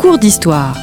cours 0.00 0.18
d'histoire. 0.18 0.74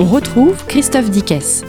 On 0.00 0.06
retrouve 0.06 0.66
Christophe 0.66 1.08
Dickès. 1.08 1.62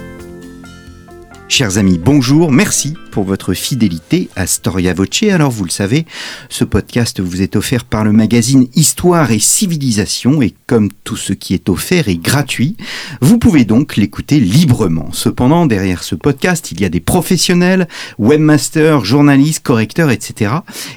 Chers 1.48 1.78
amis, 1.78 2.00
bonjour, 2.00 2.52
merci 2.52 2.96
pour 3.14 3.26
votre 3.26 3.54
fidélité 3.54 4.28
à 4.36 4.48
Storia 4.48 4.96
Voce. 4.96 5.22
Alors 5.30 5.52
vous 5.52 5.66
le 5.66 5.70
savez, 5.70 6.08
ce 6.50 6.64
podcast 6.64 7.20
vous 7.20 7.44
est 7.44 7.56
offert 7.56 7.86
par 7.86 8.04
le 8.04 8.12
magazine 8.12 8.68
Histoire 8.74 9.32
et 9.32 9.38
Civilisation 9.38 10.42
et 10.42 10.56
comme 10.66 10.90
tout 11.04 11.16
ce 11.16 11.32
qui 11.32 11.54
est 11.54 11.70
offert 11.70 12.10
est 12.10 12.18
gratuit, 12.18 12.76
vous 13.22 13.38
pouvez 13.38 13.66
donc 13.66 13.98
l'écouter 13.98 14.40
librement. 14.40 15.10
Cependant, 15.12 15.68
derrière 15.68 16.04
ce 16.04 16.16
podcast, 16.16 16.72
il 16.72 16.82
y 16.82 16.86
a 16.86 16.90
des 16.90 17.02
professionnels, 17.02 17.88
webmasters, 18.18 19.06
journalistes, 19.06 19.62
correcteurs, 19.64 20.10
etc. 20.10 20.52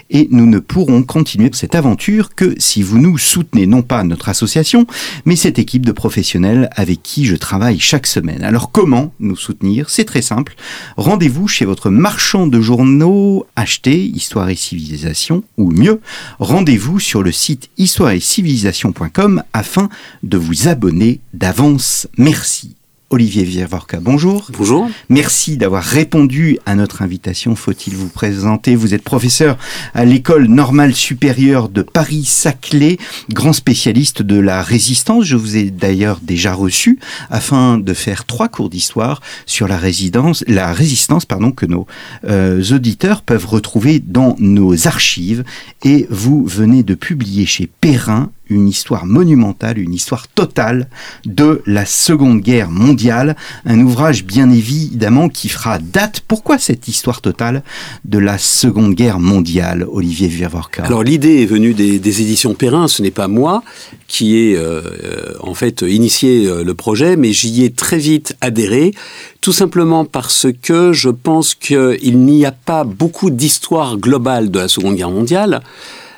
Et 0.08 0.27
nous 0.30 0.46
ne 0.46 0.58
pourrons 0.58 1.02
continuer 1.02 1.50
cette 1.52 1.74
aventure 1.74 2.34
que 2.34 2.55
si 2.56 2.83
vous 2.83 2.98
nous 2.98 3.19
soutenez 3.19 3.66
non 3.66 3.83
pas 3.83 4.05
notre 4.05 4.30
association, 4.30 4.86
mais 5.27 5.36
cette 5.36 5.58
équipe 5.58 5.84
de 5.84 5.92
professionnels 5.92 6.70
avec 6.77 7.02
qui 7.02 7.27
je 7.27 7.36
travaille 7.36 7.78
chaque 7.78 8.06
semaine. 8.06 8.42
Alors 8.42 8.72
comment 8.72 9.12
nous 9.20 9.36
soutenir? 9.36 9.91
C'est 9.91 10.05
très 10.05 10.22
simple. 10.22 10.55
Rendez-vous 10.96 11.46
chez 11.46 11.66
votre 11.66 11.91
marchand 12.06 12.46
de 12.46 12.60
journaux 12.60 13.48
acheté 13.56 14.01
Histoire 14.01 14.48
et 14.48 14.55
Civilisation, 14.55 15.42
ou 15.56 15.73
mieux, 15.73 16.01
rendez-vous 16.38 17.01
sur 17.01 17.20
le 17.20 17.33
site 17.33 17.69
histoire 17.78 18.12
et 18.12 18.20
civilisation.com 18.20 19.42
afin 19.52 19.88
de 20.23 20.38
vous 20.38 20.69
abonner 20.69 21.19
d'avance. 21.34 22.06
Merci. 22.16 22.75
Olivier 23.10 23.44
Viervorka, 23.44 24.00
bonjour. 24.00 24.50
Bonjour. 24.58 24.90
Merci 25.10 25.56
d'avoir 25.56 25.84
répondu 25.84 26.58
à 26.66 26.74
notre 26.74 27.02
invitation. 27.02 27.54
Faut-il 27.54 27.94
vous 27.94 28.08
présenter? 28.08 28.74
Vous 28.74 28.94
êtes 28.94 29.04
professeur 29.04 29.56
à 29.94 30.04
l'école 30.04 30.46
normale 30.46 30.92
supérieure 30.92 31.68
de 31.68 31.82
Paris-Saclay, 31.82 32.98
grand 33.30 33.52
spécialiste 33.52 34.22
de 34.22 34.40
la 34.40 34.60
résistance. 34.60 35.24
Je 35.24 35.36
vous 35.36 35.56
ai 35.56 35.70
d'ailleurs 35.70 36.18
déjà 36.20 36.52
reçu 36.52 36.98
afin 37.30 37.78
de 37.78 37.94
faire 37.94 38.24
trois 38.24 38.48
cours 38.48 38.70
d'histoire 38.70 39.22
sur 39.46 39.68
la, 39.68 39.77
résidence, 39.77 40.42
la 40.48 40.72
résistance 40.72 41.27
pardon, 41.27 41.52
que 41.52 41.66
nos 41.66 41.86
euh, 42.24 42.60
auditeurs 42.72 43.22
peuvent 43.22 43.46
retrouver 43.46 44.00
dans 44.00 44.34
nos 44.40 44.88
archives. 44.88 45.44
Et 45.84 46.08
vous 46.10 46.44
venez 46.44 46.82
de 46.82 46.96
publier 46.96 47.46
chez 47.46 47.70
Perrin 47.80 48.32
une 48.48 48.69
histoire 48.69 49.06
monumentale, 49.06 49.78
une 49.78 49.94
histoire 49.94 50.28
totale 50.28 50.89
de 51.25 51.62
la 51.66 51.84
Seconde 51.84 52.41
Guerre 52.41 52.70
mondiale, 52.70 53.36
un 53.64 53.80
ouvrage 53.80 54.25
bien 54.25 54.50
évidemment 54.50 55.28
qui 55.28 55.48
fera 55.48 55.78
date. 55.78 56.22
Pourquoi 56.27 56.58
cette 56.58 56.89
histoire 56.89 57.20
totale 57.20 57.62
de 58.05 58.19
la 58.19 58.39
Seconde 58.39 58.94
Guerre 58.94 59.19
mondiale, 59.19 59.86
Olivier 59.91 60.28
Virvorka 60.28 60.84
Alors 60.84 61.02
l'idée 61.02 61.42
est 61.42 61.47
venue 61.47 61.74
des, 61.74 61.97
éditions 62.22 62.55
Perrin, 62.55 62.89
ce 62.89 63.02
n'est 63.02 63.11
pas 63.11 63.28
moi 63.28 63.62
qui 64.06 64.36
ai 64.36 64.56
euh, 64.56 65.34
en 65.41 65.55
fait 65.55 65.83
initié 65.83 66.47
euh, 66.47 66.62
le 66.62 66.74
projet, 66.74 67.17
mais 67.17 67.33
j'y 67.33 67.64
ai 67.64 67.70
très 67.70 67.98
vite 67.98 68.36
adhéré, 68.41 68.92
tout 69.41 69.52
simplement 69.52 70.05
parce 70.05 70.47
que 70.62 70.92
je 70.92 71.08
pense 71.08 71.55
qu'il 71.55 72.19
n'y 72.19 72.47
a 72.47 72.52
pas 72.52 72.84
beaucoup 72.84 73.30
d'histoire 73.30 73.97
globale 73.97 74.50
de 74.50 74.61
la 74.61 74.69
Seconde 74.69 74.94
Guerre 74.97 75.11
mondiale. 75.11 75.62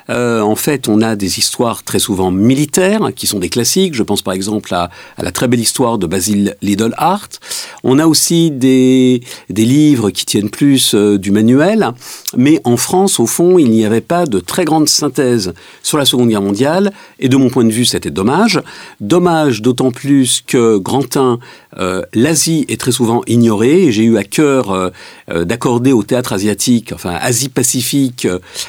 Euh, 0.09 0.41
en 0.41 0.55
fait, 0.55 0.87
on 0.87 1.01
a 1.01 1.15
des 1.15 1.39
histoires 1.39 1.83
très 1.83 1.99
souvent 1.99 2.31
militaires, 2.31 3.11
qui 3.15 3.27
sont 3.27 3.39
des 3.39 3.49
classiques. 3.49 3.93
Je 3.93 4.03
pense 4.03 4.21
par 4.21 4.33
exemple 4.33 4.73
à, 4.73 4.89
la 5.17 5.31
très 5.31 5.47
belle 5.47 5.59
histoire 5.59 5.97
de 5.97 6.07
Basil 6.07 6.55
Liddell 6.61 6.93
Hart. 6.97 7.39
On 7.83 7.99
a 7.99 8.07
aussi 8.07 8.51
des, 8.51 9.21
livres 9.49 10.09
qui 10.09 10.25
tiennent 10.25 10.49
plus 10.49 10.95
euh, 10.95 11.17
du 11.17 11.31
manuel. 11.31 11.91
Mais 12.35 12.59
en 12.63 12.77
France, 12.77 13.19
au 13.19 13.27
fond, 13.27 13.57
il 13.59 13.69
n'y 13.69 13.85
avait 13.85 14.01
pas 14.01 14.25
de 14.25 14.39
très 14.39 14.65
grande 14.65 14.89
synthèse 14.89 15.53
sur 15.83 15.97
la 15.97 16.05
Seconde 16.05 16.29
Guerre 16.29 16.41
mondiale. 16.41 16.91
Et 17.19 17.29
de 17.29 17.37
mon 17.37 17.49
point 17.49 17.65
de 17.65 17.71
vue, 17.71 17.85
c'était 17.85 18.09
dommage. 18.09 18.61
Dommage 18.99 19.61
d'autant 19.61 19.91
plus 19.91 20.41
que 20.45 20.77
Grantin, 20.77 21.39
euh, 21.77 22.01
l'Asie 22.13 22.65
est 22.69 22.79
très 22.79 22.91
souvent 22.91 23.21
ignorée. 23.27 23.91
J'ai 23.91 24.03
eu 24.03 24.17
à 24.17 24.23
cœur 24.23 24.91
d'accorder 25.27 25.91
au 25.91 26.03
théâtre 26.03 26.33
asiatique, 26.33 26.91
enfin 26.93 27.15
Asie-Pacifique, 27.21 28.27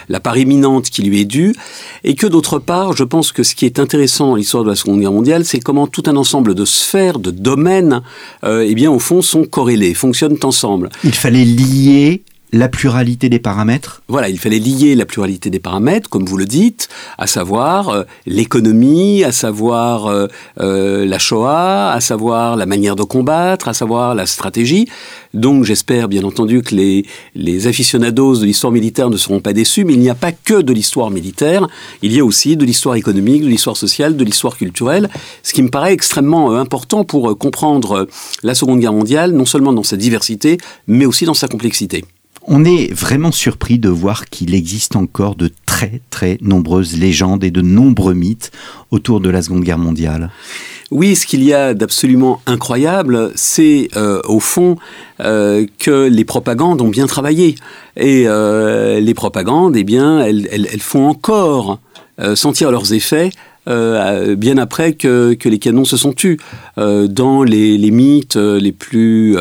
la 0.08 0.20
part 0.20 0.36
éminente 0.36 0.90
qui 0.90 1.02
lui 1.02 1.20
est 1.20 1.29
et 2.04 2.14
que 2.14 2.26
d'autre 2.26 2.58
part, 2.58 2.96
je 2.96 3.04
pense 3.04 3.32
que 3.32 3.42
ce 3.42 3.54
qui 3.54 3.66
est 3.66 3.78
intéressant 3.78 4.28
dans 4.28 4.36
l'histoire 4.36 4.64
de 4.64 4.68
la 4.68 4.76
Seconde 4.76 5.00
Guerre 5.00 5.12
mondiale, 5.12 5.44
c'est 5.44 5.60
comment 5.60 5.86
tout 5.86 6.02
un 6.06 6.16
ensemble 6.16 6.54
de 6.54 6.64
sphères, 6.64 7.18
de 7.18 7.30
domaines, 7.30 8.02
euh, 8.44 8.64
eh 8.66 8.74
bien, 8.74 8.90
au 8.90 8.98
fond, 8.98 9.22
sont 9.22 9.44
corrélés, 9.44 9.94
fonctionnent 9.94 10.38
ensemble. 10.42 10.90
Il 11.04 11.14
fallait 11.14 11.44
lier 11.44 12.22
la 12.52 12.68
pluralité 12.68 13.28
des 13.28 13.38
paramètres 13.38 14.02
Voilà, 14.08 14.28
il 14.28 14.38
fallait 14.38 14.58
lier 14.58 14.94
la 14.94 15.06
pluralité 15.06 15.50
des 15.50 15.60
paramètres, 15.60 16.08
comme 16.08 16.24
vous 16.24 16.36
le 16.36 16.46
dites, 16.46 16.88
à 17.18 17.26
savoir 17.26 17.88
euh, 17.90 18.02
l'économie, 18.26 19.22
à 19.24 19.32
savoir 19.32 20.06
euh, 20.06 20.26
euh, 20.60 21.04
la 21.04 21.18
Shoah, 21.18 21.92
à 21.92 22.00
savoir 22.00 22.56
la 22.56 22.66
manière 22.66 22.96
de 22.96 23.04
combattre, 23.04 23.68
à 23.68 23.74
savoir 23.74 24.14
la 24.14 24.26
stratégie. 24.26 24.88
Donc 25.32 25.64
j'espère 25.64 26.08
bien 26.08 26.24
entendu 26.24 26.62
que 26.62 26.74
les, 26.74 27.06
les 27.36 27.66
aficionados 27.68 28.38
de 28.38 28.44
l'histoire 28.44 28.72
militaire 28.72 29.10
ne 29.10 29.16
seront 29.16 29.40
pas 29.40 29.52
déçus, 29.52 29.84
mais 29.84 29.92
il 29.92 30.00
n'y 30.00 30.10
a 30.10 30.16
pas 30.16 30.32
que 30.32 30.60
de 30.60 30.72
l'histoire 30.72 31.10
militaire, 31.10 31.68
il 32.02 32.12
y 32.12 32.18
a 32.18 32.24
aussi 32.24 32.56
de 32.56 32.64
l'histoire 32.64 32.96
économique, 32.96 33.42
de 33.42 33.48
l'histoire 33.48 33.76
sociale, 33.76 34.16
de 34.16 34.24
l'histoire 34.24 34.56
culturelle, 34.56 35.08
ce 35.44 35.52
qui 35.52 35.62
me 35.62 35.68
paraît 35.68 35.92
extrêmement 35.92 36.56
important 36.56 37.04
pour 37.04 37.38
comprendre 37.38 38.08
la 38.42 38.54
Seconde 38.54 38.80
Guerre 38.80 38.92
mondiale, 38.92 39.32
non 39.32 39.44
seulement 39.44 39.72
dans 39.72 39.84
sa 39.84 39.96
diversité, 39.96 40.58
mais 40.88 41.06
aussi 41.06 41.24
dans 41.24 41.34
sa 41.34 41.46
complexité. 41.46 42.04
On 42.42 42.64
est 42.64 42.92
vraiment 42.92 43.32
surpris 43.32 43.78
de 43.78 43.88
voir 43.88 44.26
qu'il 44.26 44.54
existe 44.54 44.96
encore 44.96 45.34
de 45.34 45.50
très 45.66 46.00
très 46.10 46.38
nombreuses 46.40 46.98
légendes 46.98 47.44
et 47.44 47.50
de 47.50 47.60
nombreux 47.60 48.14
mythes 48.14 48.50
autour 48.90 49.20
de 49.20 49.30
la 49.30 49.42
Seconde 49.42 49.62
Guerre 49.62 49.78
mondiale. 49.78 50.30
Oui, 50.90 51.14
ce 51.14 51.24
qu'il 51.24 51.44
y 51.44 51.54
a 51.54 51.72
d'absolument 51.72 52.40
incroyable, 52.46 53.30
c'est 53.36 53.88
euh, 53.96 54.20
au 54.24 54.40
fond 54.40 54.76
euh, 55.20 55.64
que 55.78 56.08
les 56.08 56.24
propagandes 56.24 56.80
ont 56.80 56.88
bien 56.88 57.06
travaillé. 57.06 57.54
Et 57.96 58.24
euh, 58.26 58.98
les 58.98 59.14
propagandes, 59.14 59.76
eh 59.76 59.84
bien, 59.84 60.20
elles, 60.20 60.66
font 60.80 61.06
encore 61.06 61.78
sentir 62.34 62.70
leurs 62.70 62.92
effets 62.92 63.30
bien 63.66 64.58
après 64.58 64.94
que, 64.94 65.36
les 65.42 65.58
canons 65.58 65.84
se 65.84 65.96
sont 65.96 66.12
tus. 66.12 66.38
dans 66.76 67.42
les, 67.44 67.78
les 67.78 67.90
mythes 67.90 68.36
les 68.36 68.72
plus 68.72 69.36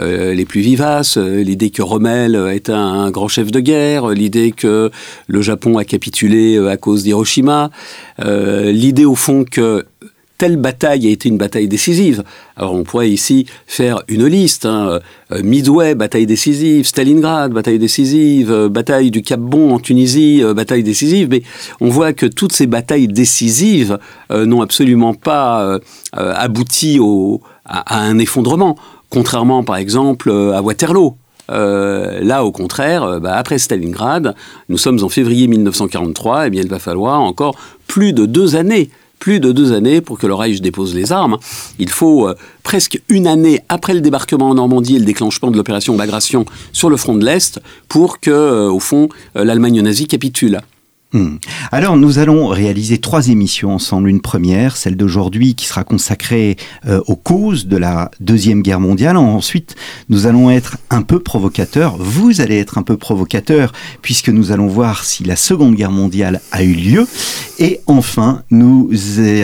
les 0.00 0.44
plus 0.44 0.60
vivaces, 0.60 1.16
euh, 1.16 1.42
l'idée 1.42 1.70
que 1.70 1.82
Rommel 1.82 2.34
est 2.52 2.70
un, 2.70 3.10
grand 3.10 3.28
chef 3.28 3.50
de 3.50 3.60
guerre, 3.60 4.08
l'idée 4.08 4.52
que 4.52 4.90
le 5.26 5.42
Japon 5.42 5.78
a 5.78 5.84
capitulé 5.84 6.56
euh, 6.56 6.70
à 6.70 6.76
cause 6.76 7.02
d'Hiroshima, 7.02 7.70
l'idée 8.18 9.04
au 9.04 9.14
fond 9.14 9.44
que 9.44 9.86
telle 10.36 10.56
bataille 10.56 11.08
a 11.08 11.10
été 11.10 11.28
une 11.28 11.36
bataille 11.36 11.66
décisive. 11.66 12.22
Alors 12.56 12.74
on 12.74 12.84
pourrait 12.84 13.10
ici 13.10 13.46
faire 13.66 14.02
une 14.06 14.26
liste. 14.26 14.66
Hein. 14.66 15.00
Midway, 15.42 15.96
bataille 15.96 16.26
décisive. 16.26 16.86
Stalingrad, 16.86 17.52
bataille 17.52 17.80
décisive. 17.80 18.68
Bataille 18.68 19.10
du 19.10 19.22
Cap 19.22 19.40
Bon 19.40 19.74
en 19.74 19.80
Tunisie, 19.80 20.42
bataille 20.54 20.84
décisive. 20.84 21.28
Mais 21.28 21.42
on 21.80 21.88
voit 21.88 22.12
que 22.12 22.26
toutes 22.26 22.52
ces 22.52 22.68
batailles 22.68 23.08
décisives 23.08 23.98
n'ont 24.30 24.62
absolument 24.62 25.14
pas 25.14 25.80
abouti 26.12 27.00
à, 27.64 28.00
un 28.00 28.18
effondrement. 28.18 28.76
Contrairement, 29.10 29.64
par 29.64 29.76
exemple, 29.76 30.28
euh, 30.30 30.56
à 30.56 30.62
Waterloo. 30.62 31.16
Euh, 31.50 32.20
là, 32.22 32.44
au 32.44 32.52
contraire, 32.52 33.04
euh, 33.04 33.20
bah, 33.20 33.34
après 33.36 33.58
Stalingrad, 33.58 34.34
nous 34.68 34.76
sommes 34.76 35.02
en 35.02 35.08
février 35.08 35.46
1943, 35.46 36.44
et 36.44 36.46
eh 36.46 36.50
bien 36.50 36.62
il 36.62 36.68
va 36.68 36.78
falloir 36.78 37.20
encore 37.20 37.56
plus 37.86 38.12
de 38.12 38.26
deux 38.26 38.56
années 38.56 38.90
plus 39.18 39.40
de 39.40 39.50
deux 39.50 39.72
années 39.72 40.00
pour 40.00 40.16
que 40.16 40.28
le 40.28 40.34
Reich 40.34 40.60
dépose 40.60 40.94
les 40.94 41.10
armes. 41.10 41.38
Il 41.80 41.88
faut 41.88 42.28
presque 42.62 43.02
une 43.08 43.26
année 43.26 43.60
après 43.68 43.92
le 43.92 44.00
débarquement 44.00 44.48
en 44.48 44.54
Normandie 44.54 44.94
et 44.94 45.00
le 45.00 45.04
déclenchement 45.04 45.50
de 45.50 45.56
l'opération 45.56 45.96
Bagration 45.96 46.44
sur 46.72 46.88
le 46.88 46.96
front 46.96 47.16
de 47.16 47.24
l'Est 47.24 47.60
pour 47.88 48.20
que, 48.20 48.68
au 48.68 48.78
fond, 48.78 49.08
l'Allemagne 49.34 49.80
nazie 49.80 50.06
capitule. 50.06 50.60
Hmm. 51.14 51.36
Alors 51.72 51.96
nous 51.96 52.18
allons 52.18 52.48
réaliser 52.48 52.98
trois 52.98 53.28
émissions 53.28 53.74
ensemble. 53.74 54.10
Une 54.10 54.20
première, 54.20 54.76
celle 54.76 54.94
d'aujourd'hui, 54.94 55.54
qui 55.54 55.64
sera 55.64 55.82
consacrée 55.82 56.58
euh, 56.86 57.00
aux 57.06 57.16
causes 57.16 57.66
de 57.66 57.78
la 57.78 58.10
Deuxième 58.20 58.60
Guerre 58.60 58.78
mondiale. 58.78 59.16
Ensuite, 59.16 59.74
nous 60.10 60.26
allons 60.26 60.50
être 60.50 60.76
un 60.90 61.00
peu 61.00 61.18
provocateurs. 61.18 61.96
Vous 61.96 62.42
allez 62.42 62.58
être 62.58 62.76
un 62.76 62.82
peu 62.82 62.98
provocateurs, 62.98 63.72
puisque 64.02 64.28
nous 64.28 64.52
allons 64.52 64.66
voir 64.66 65.04
si 65.04 65.24
la 65.24 65.36
Seconde 65.36 65.76
Guerre 65.76 65.92
mondiale 65.92 66.42
a 66.52 66.62
eu 66.62 66.74
lieu. 66.74 67.06
Et 67.58 67.80
enfin, 67.86 68.42
nous 68.50 68.90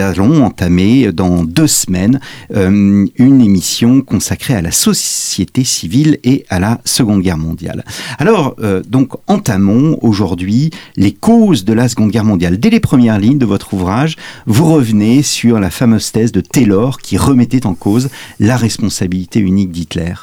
allons 0.01 0.45
entamer 0.45 1.13
dans 1.13 1.45
deux 1.45 1.67
semaines 1.67 2.21
euh, 2.55 3.07
une 3.17 3.41
émission 3.41 4.03
consacrée 4.03 4.55
à 4.55 4.61
la 4.61 4.71
société 4.71 5.65
civile 5.65 6.19
et 6.25 6.45
à 6.51 6.61
la 6.61 6.83
Seconde 6.85 7.23
Guerre 7.23 7.39
mondiale. 7.39 7.85
Alors, 8.19 8.55
euh, 8.61 8.83
donc, 8.87 9.13
entamons 9.29 9.99
aujourd'hui 10.03 10.71
les 10.97 11.13
causes 11.13 11.54
de 11.63 11.73
la 11.73 11.89
Seconde 11.89 12.11
Guerre 12.11 12.25
mondiale. 12.25 12.59
Dès 12.59 12.71
les 12.71 12.81
premières 12.81 13.21
lignes 13.21 13.39
de 13.39 13.47
votre 13.47 13.75
ouvrage, 13.75 14.17
vous 14.47 14.73
revenez 14.73 15.23
sur 15.23 15.61
la 15.61 15.71
fameuse 15.71 16.11
thèse 16.11 16.33
de 16.33 16.41
Taylor 16.41 16.99
qui 16.99 17.17
remettait 17.17 17.67
en 17.67 17.75
cause 17.75 18.09
la 18.41 18.57
responsabilité 18.57 19.39
unique 19.39 19.71
d'Hitler. 19.71 20.15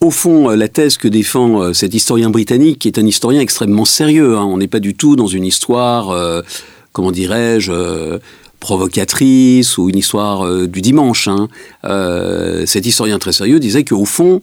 Au 0.00 0.12
fond, 0.12 0.50
euh, 0.50 0.56
la 0.56 0.68
thèse 0.68 0.96
que 0.96 1.08
défend 1.08 1.60
euh, 1.60 1.72
cet 1.72 1.92
historien 1.92 2.30
britannique, 2.30 2.78
qui 2.78 2.88
est 2.88 3.00
un 3.00 3.06
historien 3.06 3.40
extrêmement 3.40 3.84
sérieux, 3.84 4.36
hein, 4.36 4.44
on 4.44 4.58
n'est 4.58 4.68
pas 4.68 4.78
du 4.78 4.94
tout 4.94 5.16
dans 5.16 5.26
une 5.26 5.44
histoire, 5.44 6.10
euh, 6.10 6.42
comment 6.92 7.10
dirais-je, 7.10 7.72
provocatrice 8.60 9.76
ou 9.76 9.88
une 9.88 9.98
histoire 9.98 10.66
du 10.66 10.80
dimanche. 10.80 11.28
Hein. 11.28 11.48
cet 12.66 12.86
historien 12.86 13.20
très 13.20 13.32
sérieux 13.32 13.60
disait 13.60 13.84
qu'au 13.84 14.04
fond, 14.04 14.40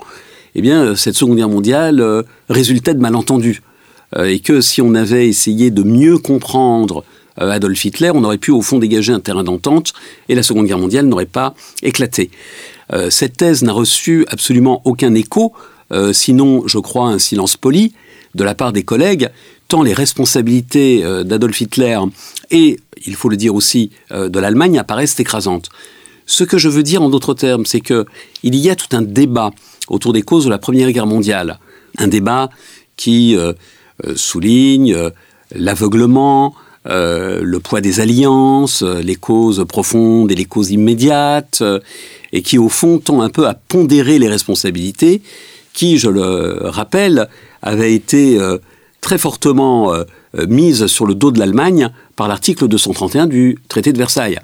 eh 0.55 0.61
bien, 0.61 0.95
cette 0.95 1.15
Seconde 1.15 1.35
Guerre 1.35 1.49
mondiale 1.49 2.23
résultait 2.47 2.93
de 2.93 3.01
malentendus. 3.01 3.61
Et 4.17 4.39
que 4.39 4.61
si 4.61 4.81
on 4.81 4.95
avait 4.95 5.27
essayé 5.27 5.71
de 5.71 5.83
mieux 5.83 6.17
comprendre 6.17 7.03
Adolf 7.37 7.83
Hitler, 7.83 8.11
on 8.13 8.23
aurait 8.23 8.37
pu 8.37 8.51
au 8.51 8.61
fond 8.61 8.79
dégager 8.79 9.11
un 9.11 9.19
terrain 9.19 9.43
d'entente 9.43 9.93
et 10.29 10.35
la 10.35 10.43
Seconde 10.43 10.67
Guerre 10.67 10.79
mondiale 10.79 11.05
n'aurait 11.05 11.25
pas 11.25 11.53
éclaté. 11.83 12.29
Euh, 12.93 13.09
cette 13.09 13.37
thèse 13.37 13.63
n'a 13.63 13.71
reçu 13.71 14.25
absolument 14.29 14.81
aucun 14.85 15.13
écho, 15.15 15.53
euh, 15.91 16.13
sinon, 16.13 16.67
je 16.67 16.79
crois, 16.79 17.07
un 17.07 17.19
silence 17.19 17.57
poli 17.57 17.93
de 18.35 18.43
la 18.43 18.55
part 18.55 18.73
des 18.73 18.83
collègues, 18.83 19.29
tant 19.67 19.81
les 19.81 19.93
responsabilités 19.93 21.03
euh, 21.03 21.23
d'Adolf 21.23 21.59
Hitler 21.61 21.99
et, 22.51 22.79
il 23.05 23.15
faut 23.15 23.29
le 23.29 23.37
dire 23.37 23.53
aussi, 23.53 23.91
de 24.09 24.39
l'Allemagne 24.39 24.79
apparaissent 24.79 25.19
écrasantes. 25.19 25.69
Ce 26.25 26.43
que 26.43 26.57
je 26.57 26.69
veux 26.69 26.81
dire 26.81 27.03
en 27.03 27.09
d'autres 27.09 27.35
termes, 27.35 27.65
c'est 27.65 27.81
que 27.81 28.05
il 28.41 28.55
y 28.55 28.69
a 28.69 28.75
tout 28.75 28.87
un 28.95 29.01
débat 29.01 29.51
autour 29.89 30.11
des 30.13 30.23
causes 30.23 30.45
de 30.45 30.49
la 30.49 30.57
Première 30.57 30.91
Guerre 30.91 31.05
mondiale, 31.05 31.59
un 31.97 32.07
débat 32.07 32.49
qui 32.95 33.37
souligne 34.15 35.11
l'aveuglement, 35.53 36.53
le 36.85 37.57
poids 37.57 37.81
des 37.81 37.99
alliances, 37.99 38.81
les 38.81 39.15
causes 39.15 39.65
profondes 39.67 40.31
et 40.31 40.35
les 40.35 40.45
causes 40.45 40.71
immédiates, 40.71 41.63
et 42.33 42.41
qui 42.41 42.57
au 42.57 42.69
fond 42.69 42.99
tend 42.99 43.21
un 43.21 43.29
peu 43.29 43.47
à 43.47 43.53
pondérer 43.53 44.19
les 44.19 44.27
responsabilités 44.27 45.21
qui, 45.75 45.97
je 45.97 46.09
le 46.09 46.59
rappelle, 46.63 47.27
avaient 47.61 47.93
été 47.93 48.39
euh, 48.39 48.57
très 49.01 49.17
fortement 49.17 49.93
euh, 49.93 50.03
mises 50.47 50.87
sur 50.87 51.05
le 51.05 51.13
dos 51.13 51.31
de 51.31 51.37
l'Allemagne 51.37 51.89
par 52.15 52.27
l'article 52.27 52.67
231 52.67 53.27
du 53.27 53.59
traité 53.67 53.93
de 53.93 53.97
Versailles. 53.97 54.39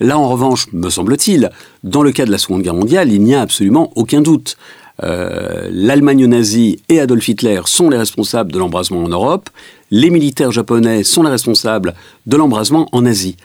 Là, 0.00 0.18
en 0.18 0.28
revanche, 0.28 0.66
me 0.72 0.90
semble-t-il, 0.90 1.50
dans 1.84 2.02
le 2.02 2.12
cas 2.12 2.24
de 2.24 2.30
la 2.30 2.38
Seconde 2.38 2.62
Guerre 2.62 2.74
mondiale, 2.74 3.12
il 3.12 3.22
n'y 3.22 3.34
a 3.34 3.42
absolument 3.42 3.92
aucun 3.94 4.22
doute. 4.22 4.56
Euh, 5.02 5.68
L'Allemagne 5.72 6.26
nazie 6.26 6.80
et 6.88 7.00
Adolf 7.00 7.28
Hitler 7.28 7.60
sont 7.64 7.90
les 7.90 7.96
responsables 7.96 8.52
de 8.52 8.58
l'embrasement 8.58 9.02
en 9.04 9.08
Europe, 9.08 9.50
les 9.90 10.10
militaires 10.10 10.52
japonais 10.52 11.02
sont 11.02 11.22
les 11.22 11.30
responsables 11.30 11.94
de 12.26 12.36
l'embrasement 12.36 12.88
en 12.92 13.04
Asie. 13.06 13.36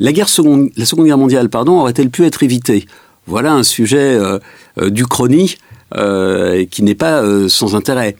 La, 0.00 0.12
guerre 0.12 0.28
seconde, 0.28 0.70
la 0.76 0.86
Seconde 0.86 1.06
Guerre 1.06 1.18
mondiale 1.18 1.48
pardon, 1.48 1.80
aurait-elle 1.80 2.10
pu 2.10 2.24
être 2.24 2.42
évitée? 2.42 2.86
Voilà 3.26 3.52
un 3.52 3.62
sujet 3.62 3.98
euh, 3.98 4.38
euh, 4.80 4.90
du 4.90 5.06
chrony 5.06 5.56
euh, 5.94 6.64
qui 6.66 6.82
n'est 6.82 6.94
pas 6.94 7.22
sans 7.48 7.76
intérêt. 7.76 8.16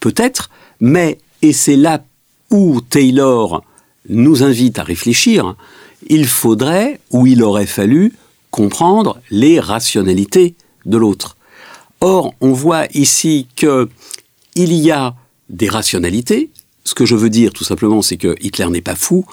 Peut-être, 0.00 0.50
mais, 0.80 1.18
et 1.42 1.52
c'est 1.52 1.76
là 1.76 2.02
où 2.50 2.80
Taylor 2.80 3.64
nous 4.08 4.42
invite 4.42 4.78
à 4.78 4.82
réfléchir, 4.82 5.54
il 6.08 6.26
faudrait, 6.26 7.00
ou 7.10 7.26
il 7.26 7.42
aurait 7.42 7.66
fallu, 7.66 8.12
comprendre 8.50 9.20
les 9.30 9.60
rationalités 9.60 10.54
de 10.86 10.96
l'autre. 10.96 11.36
Or, 12.00 12.34
on 12.40 12.52
voit 12.52 12.86
ici 12.94 13.46
que 13.56 13.88
il 14.54 14.72
y 14.72 14.90
a 14.90 15.14
des 15.48 15.68
rationalités. 15.68 16.50
Ce 16.84 16.94
que 16.94 17.04
je 17.04 17.14
veux 17.14 17.30
dire, 17.30 17.52
tout 17.52 17.64
simplement, 17.64 18.02
c'est 18.02 18.16
que 18.16 18.34
Hitler 18.40 18.68
n'est 18.70 18.80
pas 18.80 18.96
fou. 18.96 19.26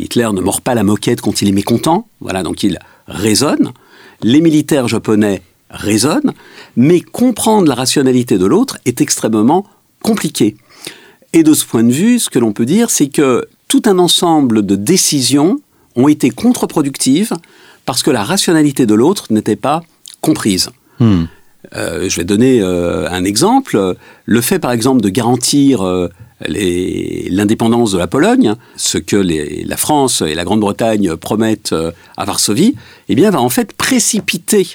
Hitler 0.00 0.28
ne 0.32 0.40
mord 0.40 0.60
pas 0.60 0.74
la 0.74 0.82
moquette 0.82 1.20
quand 1.20 1.42
il 1.42 1.48
est 1.48 1.52
mécontent. 1.52 2.08
Voilà, 2.20 2.42
donc 2.42 2.62
il 2.62 2.78
raisonne 3.06 3.72
les 4.22 4.40
militaires 4.40 4.88
japonais 4.88 5.42
raisonnent, 5.70 6.32
mais 6.76 7.00
comprendre 7.00 7.68
la 7.68 7.74
rationalité 7.74 8.38
de 8.38 8.46
l'autre 8.46 8.78
est 8.84 9.00
extrêmement 9.00 9.66
compliqué. 10.02 10.56
Et 11.32 11.42
de 11.42 11.52
ce 11.52 11.66
point 11.66 11.84
de 11.84 11.92
vue, 11.92 12.18
ce 12.18 12.30
que 12.30 12.38
l'on 12.38 12.52
peut 12.52 12.64
dire, 12.64 12.90
c'est 12.90 13.08
que 13.08 13.46
tout 13.68 13.82
un 13.84 13.98
ensemble 13.98 14.64
de 14.64 14.76
décisions 14.76 15.60
ont 15.94 16.08
été 16.08 16.30
contre-productives 16.30 17.34
parce 17.84 18.02
que 18.02 18.10
la 18.10 18.24
rationalité 18.24 18.86
de 18.86 18.94
l'autre 18.94 19.26
n'était 19.30 19.56
pas 19.56 19.82
comprise. 20.20 20.70
Hmm. 21.00 21.24
Euh, 21.76 22.08
je 22.08 22.16
vais 22.16 22.24
donner 22.24 22.60
euh, 22.60 23.08
un 23.10 23.24
exemple. 23.24 23.96
Le 24.24 24.40
fait, 24.40 24.58
par 24.58 24.72
exemple, 24.72 25.00
de 25.00 25.08
garantir 25.08 25.84
euh, 25.84 26.08
l'indépendance 26.46 27.92
de 27.92 27.98
la 27.98 28.06
Pologne, 28.06 28.54
ce 28.76 28.98
que 28.98 29.16
la 29.16 29.76
France 29.76 30.22
et 30.22 30.34
la 30.34 30.44
Grande-Bretagne 30.44 31.16
promettent 31.16 31.74
à 32.16 32.24
Varsovie, 32.24 32.74
eh 33.08 33.14
bien, 33.14 33.30
va 33.30 33.40
en 33.40 33.48
fait 33.48 33.72
précipiter 33.72 34.68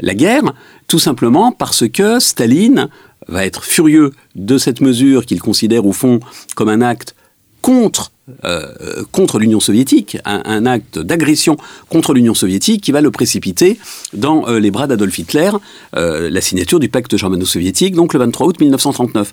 la 0.00 0.14
guerre, 0.14 0.52
tout 0.88 0.98
simplement 0.98 1.52
parce 1.52 1.88
que 1.88 2.20
Staline 2.20 2.88
va 3.28 3.46
être 3.46 3.64
furieux 3.64 4.12
de 4.34 4.58
cette 4.58 4.80
mesure 4.80 5.24
qu'il 5.24 5.40
considère 5.40 5.86
au 5.86 5.92
fond 5.92 6.20
comme 6.54 6.68
un 6.68 6.82
acte 6.82 7.14
contre 7.62 8.12
euh, 8.44 9.04
contre 9.12 9.38
l'Union 9.38 9.60
soviétique, 9.60 10.18
un, 10.24 10.66
acte 10.66 10.98
d'agression 10.98 11.56
contre 11.88 12.12
l'Union 12.12 12.34
soviétique 12.34 12.82
qui 12.82 12.90
va 12.90 13.00
le 13.00 13.12
précipiter 13.12 13.78
dans 14.14 14.48
euh, 14.48 14.58
les 14.58 14.72
bras 14.72 14.88
d'Adolf 14.88 15.16
Hitler, 15.16 15.52
euh, 15.94 16.28
la 16.28 16.40
signature 16.40 16.80
du 16.80 16.88
pacte 16.88 17.16
germano-soviétique, 17.16 17.94
donc 17.94 18.14
le 18.14 18.18
23 18.18 18.48
août 18.48 18.58
1939. 18.58 19.32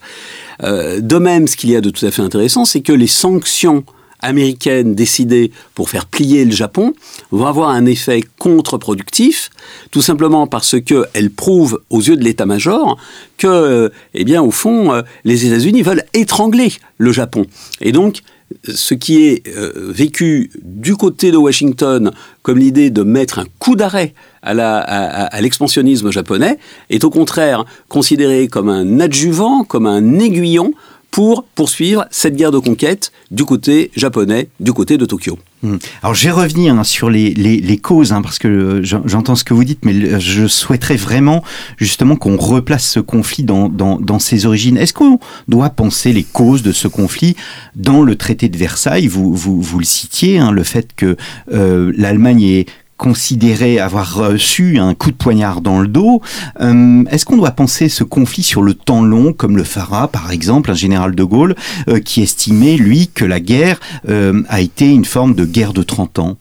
de 0.61 1.17
même, 1.17 1.47
ce 1.47 1.57
qu'il 1.57 1.71
y 1.71 1.75
a 1.75 1.81
de 1.81 1.89
tout 1.89 2.05
à 2.05 2.11
fait 2.11 2.21
intéressant, 2.21 2.65
c'est 2.65 2.81
que 2.81 2.93
les 2.93 3.07
sanctions 3.07 3.83
américaines 4.19 4.93
décidées 4.93 5.51
pour 5.73 5.89
faire 5.89 6.05
plier 6.05 6.45
le 6.45 6.51
Japon 6.51 6.93
vont 7.31 7.47
avoir 7.47 7.69
un 7.69 7.87
effet 7.87 8.23
contre-productif, 8.37 9.49
tout 9.89 10.03
simplement 10.03 10.45
parce 10.45 10.79
qu'elles 10.79 11.31
prouvent 11.31 11.81
aux 11.89 11.99
yeux 11.99 12.15
de 12.15 12.23
l'état-major 12.23 12.97
que, 13.39 13.91
eh 14.13 14.23
bien, 14.23 14.43
au 14.43 14.51
fond, 14.51 15.03
les 15.25 15.47
États-Unis 15.47 15.81
veulent 15.81 16.05
étrangler 16.13 16.71
le 16.99 17.11
Japon. 17.11 17.47
Et 17.81 17.91
donc, 17.91 18.21
ce 18.63 18.93
qui 18.93 19.25
est 19.25 19.47
euh, 19.47 19.71
vécu 19.75 20.51
du 20.61 20.95
côté 20.95 21.31
de 21.31 21.37
Washington 21.37 22.11
comme 22.41 22.57
l'idée 22.57 22.89
de 22.89 23.03
mettre 23.03 23.39
un 23.39 23.45
coup 23.59 23.75
d'arrêt 23.75 24.13
à 24.41 25.41
l'expansionnisme 25.41 26.11
japonais 26.11 26.59
est 26.89 27.05
au 27.05 27.09
contraire 27.09 27.63
considéré 27.87 28.49
comme 28.49 28.67
un 28.67 28.99
adjuvant, 28.99 29.63
comme 29.63 29.85
un 29.85 30.19
aiguillon 30.19 30.73
pour 31.13 31.45
poursuivre 31.53 32.07
cette 32.09 32.35
guerre 32.35 32.49
de 32.49 32.57
conquête 32.57 33.11
du 33.29 33.45
côté 33.45 33.91
japonais, 33.95 34.49
du 34.59 34.73
côté 34.73 34.97
de 34.97 35.05
Tokyo. 35.05 35.37
Hmm. 35.61 35.77
Alors 36.01 36.15
je 36.15 36.27
vais 36.27 36.69
hein, 36.69 36.83
sur 36.83 37.11
les, 37.11 37.35
les, 37.35 37.77
causes, 37.77 38.11
hein, 38.11 38.23
parce 38.23 38.39
que 38.39 38.47
euh, 38.47 38.83
j'entends 38.83 39.35
ce 39.35 39.43
que 39.43 39.53
vous 39.53 39.63
dites, 39.63 39.85
mais 39.85 40.19
je 40.19 40.47
souhaiterais 40.47 40.95
vraiment 40.95 41.43
justement 41.77 42.15
qu'on 42.15 42.35
replace 42.35 42.89
ce 42.89 42.99
conflit 42.99 43.43
dans, 43.43 43.69
dans, 43.69 43.99
dans 43.99 44.17
ses 44.17 44.47
origines. 44.47 44.75
Est-ce 44.75 44.93
qu'on 44.93 45.19
doit 45.47 45.69
penser 45.69 46.13
les 46.13 46.23
causes 46.23 46.63
de 46.63 46.71
ce 46.71 46.87
conflit 46.87 47.35
dans 47.75 48.01
le 48.01 48.15
traité 48.15 48.49
de 48.49 48.57
Versailles? 48.57 49.05
Vous, 49.05 49.35
vous, 49.35 49.61
vous 49.61 49.77
le 49.77 49.85
citiez, 49.85 50.39
hein, 50.39 50.49
le 50.49 50.63
fait 50.63 50.95
que 50.95 51.15
euh, 51.53 51.93
l'Allemagne 51.95 52.41
est 52.41 52.65
considéré 52.97 53.79
avoir 53.79 54.15
reçu 54.15 54.77
un 54.77 54.93
coup 54.93 55.11
de 55.11 55.15
poignard 55.15 55.61
dans 55.61 55.81
le 55.81 55.87
dos. 55.87 56.21
Euh, 56.61 57.03
est-ce 57.09 57.25
qu'on 57.25 57.37
doit 57.37 57.51
penser 57.51 57.89
ce 57.89 58.03
conflit 58.03 58.43
sur 58.43 58.61
le 58.61 58.73
temps 58.73 59.03
long, 59.03 59.33
comme 59.33 59.57
le 59.57 59.63
fera 59.63 60.07
par 60.07 60.31
exemple 60.31 60.71
un 60.71 60.75
général 60.75 61.15
de 61.15 61.23
Gaulle, 61.23 61.55
euh, 61.89 61.99
qui 61.99 62.21
estimait, 62.21 62.77
lui, 62.77 63.07
que 63.07 63.25
la 63.25 63.39
guerre 63.39 63.79
euh, 64.09 64.41
a 64.47 64.61
été 64.61 64.89
une 64.89 65.05
forme 65.05 65.35
de 65.35 65.45
guerre 65.45 65.73
de 65.73 65.83
30 65.83 66.19
ans? 66.19 66.37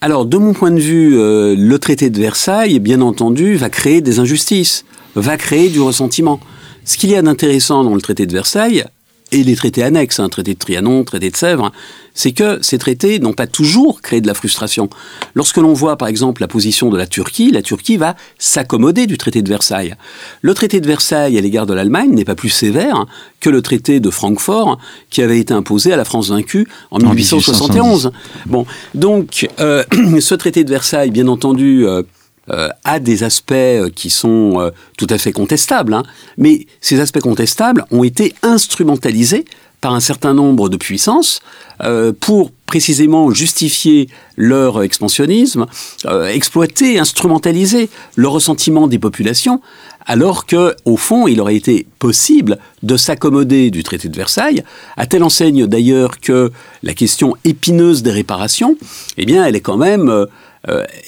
Alors, 0.00 0.26
de 0.26 0.36
mon 0.36 0.52
point 0.52 0.72
de 0.72 0.80
vue, 0.80 1.12
le 1.12 1.76
traité 1.78 2.10
de 2.10 2.18
Versailles, 2.18 2.80
bien 2.80 3.00
entendu, 3.00 3.54
va 3.54 3.70
créer 3.70 4.00
des 4.00 4.18
injustices, 4.18 4.84
va 5.14 5.36
créer 5.36 5.68
du 5.68 5.80
ressentiment. 5.80 6.40
Ce 6.84 6.96
qu'il 6.96 7.10
y 7.10 7.14
a 7.14 7.22
d'intéressant 7.22 7.84
dans 7.84 7.94
le 7.94 8.00
traité 8.00 8.26
de 8.26 8.32
Versailles, 8.32 8.84
et 9.32 9.42
les 9.42 9.56
traités 9.56 9.82
annexes, 9.82 10.20
un 10.20 10.24
hein, 10.24 10.28
traité 10.28 10.54
de 10.54 10.58
Trianon, 10.58 11.02
traité 11.04 11.30
de 11.30 11.36
Sèvres, 11.36 11.72
c'est 12.14 12.32
que 12.32 12.58
ces 12.62 12.78
traités 12.78 13.18
n'ont 13.18 13.32
pas 13.32 13.46
toujours 13.46 14.02
créé 14.02 14.20
de 14.20 14.26
la 14.26 14.34
frustration. 14.34 14.90
Lorsque 15.34 15.56
l'on 15.56 15.72
voit 15.72 15.96
par 15.96 16.08
exemple 16.08 16.42
la 16.42 16.48
position 16.48 16.90
de 16.90 16.98
la 16.98 17.06
Turquie, 17.06 17.50
la 17.50 17.62
Turquie 17.62 17.96
va 17.96 18.14
s'accommoder 18.38 19.06
du 19.06 19.16
traité 19.16 19.40
de 19.42 19.48
Versailles. 19.48 19.94
Le 20.42 20.52
traité 20.52 20.80
de 20.80 20.86
Versailles 20.86 21.38
à 21.38 21.40
l'égard 21.40 21.66
de 21.66 21.72
l'Allemagne 21.72 22.10
n'est 22.10 22.26
pas 22.26 22.34
plus 22.34 22.50
sévère 22.50 23.06
que 23.40 23.48
le 23.48 23.62
traité 23.62 23.98
de 23.98 24.10
Francfort 24.10 24.78
qui 25.08 25.22
avait 25.22 25.38
été 25.38 25.54
imposé 25.54 25.92
à 25.92 25.96
la 25.96 26.04
France 26.04 26.28
vaincue 26.28 26.68
en, 26.90 26.98
1871. 26.98 28.12
Bon, 28.46 28.66
donc 28.94 29.48
euh, 29.60 29.82
ce 30.20 30.34
traité 30.34 30.64
de 30.64 30.70
Versailles, 30.70 31.10
bien 31.10 31.28
entendu, 31.28 31.86
euh, 31.86 32.02
euh, 32.50 32.68
a 32.84 32.98
des 32.98 33.22
aspects 33.22 33.52
euh, 33.52 33.90
qui 33.94 34.10
sont 34.10 34.60
euh, 34.60 34.70
tout 34.98 35.06
à 35.10 35.18
fait 35.18 35.32
contestables, 35.32 35.94
hein. 35.94 36.02
mais 36.36 36.66
ces 36.80 37.00
aspects 37.00 37.20
contestables 37.20 37.84
ont 37.90 38.04
été 38.04 38.34
instrumentalisés 38.42 39.44
par 39.82 39.92
un 39.94 40.00
certain 40.00 40.32
nombre 40.32 40.70
de 40.70 40.78
puissances 40.78 41.40
euh, 41.82 42.12
pour 42.18 42.52
précisément 42.66 43.30
justifier 43.32 44.08
leur 44.36 44.82
expansionnisme, 44.82 45.66
euh, 46.06 46.28
exploiter, 46.28 46.98
instrumentaliser 46.98 47.90
le 48.14 48.28
ressentiment 48.28 48.86
des 48.86 49.00
populations, 49.00 49.60
alors 50.06 50.46
que, 50.46 50.74
au 50.84 50.96
fond, 50.96 51.26
il 51.26 51.40
aurait 51.40 51.56
été 51.56 51.86
possible 51.98 52.58
de 52.82 52.96
s'accommoder 52.96 53.70
du 53.70 53.82
traité 53.82 54.08
de 54.08 54.16
Versailles, 54.16 54.62
à 54.96 55.06
telle 55.06 55.24
enseigne 55.24 55.66
d'ailleurs 55.66 56.20
que 56.20 56.52
la 56.82 56.94
question 56.94 57.36
épineuse 57.44 58.02
des 58.02 58.12
réparations, 58.12 58.76
eh 59.18 59.26
bien, 59.26 59.44
elle 59.44 59.56
est 59.56 59.60
quand 59.60 59.76
même 59.76 60.08
euh, 60.08 60.26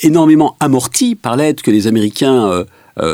énormément 0.03 0.57
amortie 0.61 1.15
par 1.15 1.37
l'aide 1.37 1.61
que 1.63 1.71
les 1.71 1.87
Américains 1.87 2.65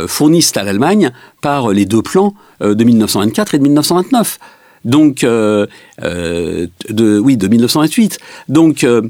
fournissent 0.07 0.57
à 0.57 0.63
l'Allemagne 0.63 1.11
par 1.43 1.71
les 1.71 1.85
deux 1.85 2.03
plans 2.03 2.35
de 2.61 2.85
1924 2.85 3.55
et 3.55 3.59
de 3.59 3.63
1929 3.63 4.39
donc 4.85 5.25
euh, 5.25 5.67
euh, 6.03 6.67
de 6.89 7.19
oui 7.19 7.37
de 7.37 7.49
1928. 7.49 8.19
Donc 8.49 8.85
euh, 8.85 9.03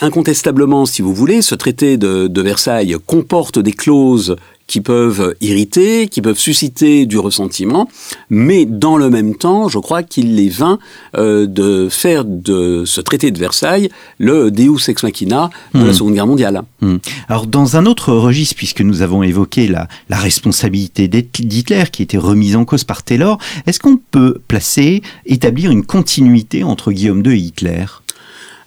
incontestablement, 0.00 0.86
si 0.86 1.02
vous 1.02 1.14
voulez, 1.14 1.42
ce 1.42 1.54
traité 1.54 1.96
de 1.96 2.40
Versailles 2.40 2.96
comporte 3.06 3.58
des 3.58 3.72
clauses 3.72 4.36
qui 4.70 4.80
peuvent 4.80 5.34
irriter, 5.40 6.06
qui 6.06 6.22
peuvent 6.22 6.38
susciter 6.38 7.04
du 7.04 7.18
ressentiment, 7.18 7.88
mais 8.30 8.66
dans 8.66 8.96
le 8.96 9.10
même 9.10 9.34
temps, 9.34 9.68
je 9.68 9.80
crois 9.80 10.04
qu'il 10.04 10.38
est 10.38 10.48
vain 10.48 10.78
euh, 11.16 11.48
de 11.48 11.88
faire 11.90 12.24
de 12.24 12.84
ce 12.86 13.00
traité 13.00 13.32
de 13.32 13.38
Versailles 13.40 13.88
le 14.18 14.52
Deus 14.52 14.88
ex 14.88 15.02
machina 15.02 15.50
de 15.74 15.80
la 15.80 15.90
hmm. 15.90 15.92
Seconde 15.92 16.14
Guerre 16.14 16.28
mondiale. 16.28 16.62
Hmm. 16.82 16.98
Alors 17.28 17.48
dans 17.48 17.76
un 17.76 17.84
autre 17.84 18.12
registre, 18.12 18.54
puisque 18.54 18.80
nous 18.82 19.02
avons 19.02 19.24
évoqué 19.24 19.66
la, 19.66 19.88
la 20.08 20.18
responsabilité 20.18 21.08
d'Hitler 21.08 21.86
qui 21.90 22.04
était 22.04 22.16
remise 22.16 22.54
en 22.54 22.64
cause 22.64 22.84
par 22.84 23.02
Taylor, 23.02 23.38
est-ce 23.66 23.80
qu'on 23.80 23.96
peut 23.96 24.40
placer, 24.46 25.02
établir 25.26 25.72
une 25.72 25.84
continuité 25.84 26.62
entre 26.62 26.92
Guillaume 26.92 27.26
II 27.26 27.32
et 27.32 27.38
Hitler? 27.38 27.86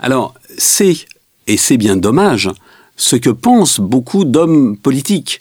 Alors 0.01 0.33
c'est, 0.57 0.97
et 1.47 1.55
c'est 1.55 1.77
bien 1.77 1.95
dommage, 1.95 2.49
ce 2.97 3.15
que 3.15 3.29
pensent 3.29 3.79
beaucoup 3.79 4.25
d'hommes 4.25 4.75
politiques. 4.75 5.39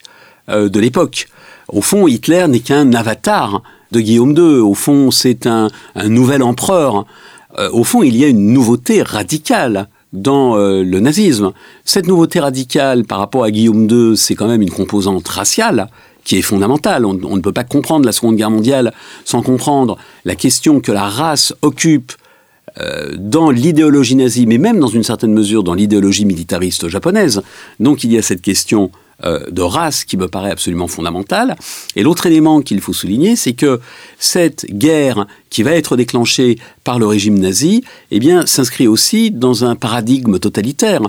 Euh, 0.49 0.69
de 0.69 0.81
l'époque. 0.81 1.29
Au 1.69 1.83
fond, 1.83 2.09
Hitler 2.09 2.49
n'est 2.49 2.59
qu'un 2.59 2.93
avatar 2.95 3.63
de 3.93 4.01
Guillaume 4.01 4.37
II. 4.37 4.59
Au 4.59 4.75
fond, 4.75 5.13
c'est 5.13 5.47
un, 5.47 5.69
nouvel 6.09 6.43
empereur. 6.43 7.07
Euh, 7.59 7.71
au 7.71 7.85
fond, 7.85 8.03
il 8.03 8.17
y 8.17 8.25
a 8.25 8.27
une 8.27 8.53
nouveauté 8.53 9.03
radicale 9.03 9.89
dans 10.13 10.57
euh, 10.57 10.83
le 10.83 10.99
nazisme. 10.99 11.53
Cette 11.85 12.09
nouveauté 12.09 12.41
radicale 12.41 13.05
par 13.05 13.21
rapport 13.21 13.45
à 13.45 13.53
Guillaume 13.53 13.89
II, 13.89 14.17
c'est 14.17 14.35
quand 14.35 14.49
même 14.49 14.63
une 14.63 14.71
composante 14.71 15.29
raciale 15.29 15.87
qui 16.25 16.39
est 16.39 16.43
fondamentale. 16.43 17.07
On, 17.07 17.17
on, 17.23 17.37
ne 17.37 17.41
peut 17.41 17.53
pas 17.53 17.65
comprendre 17.65 18.05
la 18.05 18.13
Seconde 18.13 18.35
Guerre 18.35 18.51
mondiale 18.51 18.93
sans 19.25 19.43
comprendre 19.43 19.97
la 20.25 20.35
question 20.35 20.81
que 20.81 20.91
la 20.91 21.05
race 21.05 21.55
occupe 21.63 22.13
dans 23.19 23.51
l'idéologie 23.51 24.17
nazie, 24.17 24.47
mais 24.47 24.57
même 24.57 24.81
dans 24.81 24.87
une 24.87 25.03
certaine 25.03 25.35
mesure 25.35 25.63
dans 25.63 25.75
l'idéologie 25.75 26.25
militariste 26.25 26.89
japonaise. 26.89 27.43
Donc 27.81 28.03
il 28.03 28.11
y 28.11 28.17
a 28.17 28.23
cette 28.23 28.41
question 28.41 28.91
euh, 29.25 29.51
de 29.51 29.63
race 29.63 30.05
qui 30.05 30.17
me 30.17 30.29
paraît 30.29 30.51
absolument 30.51 30.89
fondamentale. 30.89 31.57
Et 31.97 32.03
l'autre 32.03 32.27
élément 32.27 32.61
qu'il 32.61 32.81
faut 32.81 32.93
souligner, 32.93 33.37
c'est 33.37 33.53
que 33.53 33.81
cette 34.19 34.67
guerre 34.71 35.27
qui 35.51 35.63
va 35.63 35.73
être 35.73 35.97
déclenchée 35.97 36.59
par 36.83 36.99
le 36.99 37.07
régime 37.07 37.39
nazi, 37.39 37.85
eh 38.11 38.19
bien, 38.19 38.47
s'inscrit 38.47 38.89
aussi 38.89 39.31
dans 39.31 39.65
un 39.65 39.77
paradigme 39.77 40.39
totalitaire. 40.39 41.03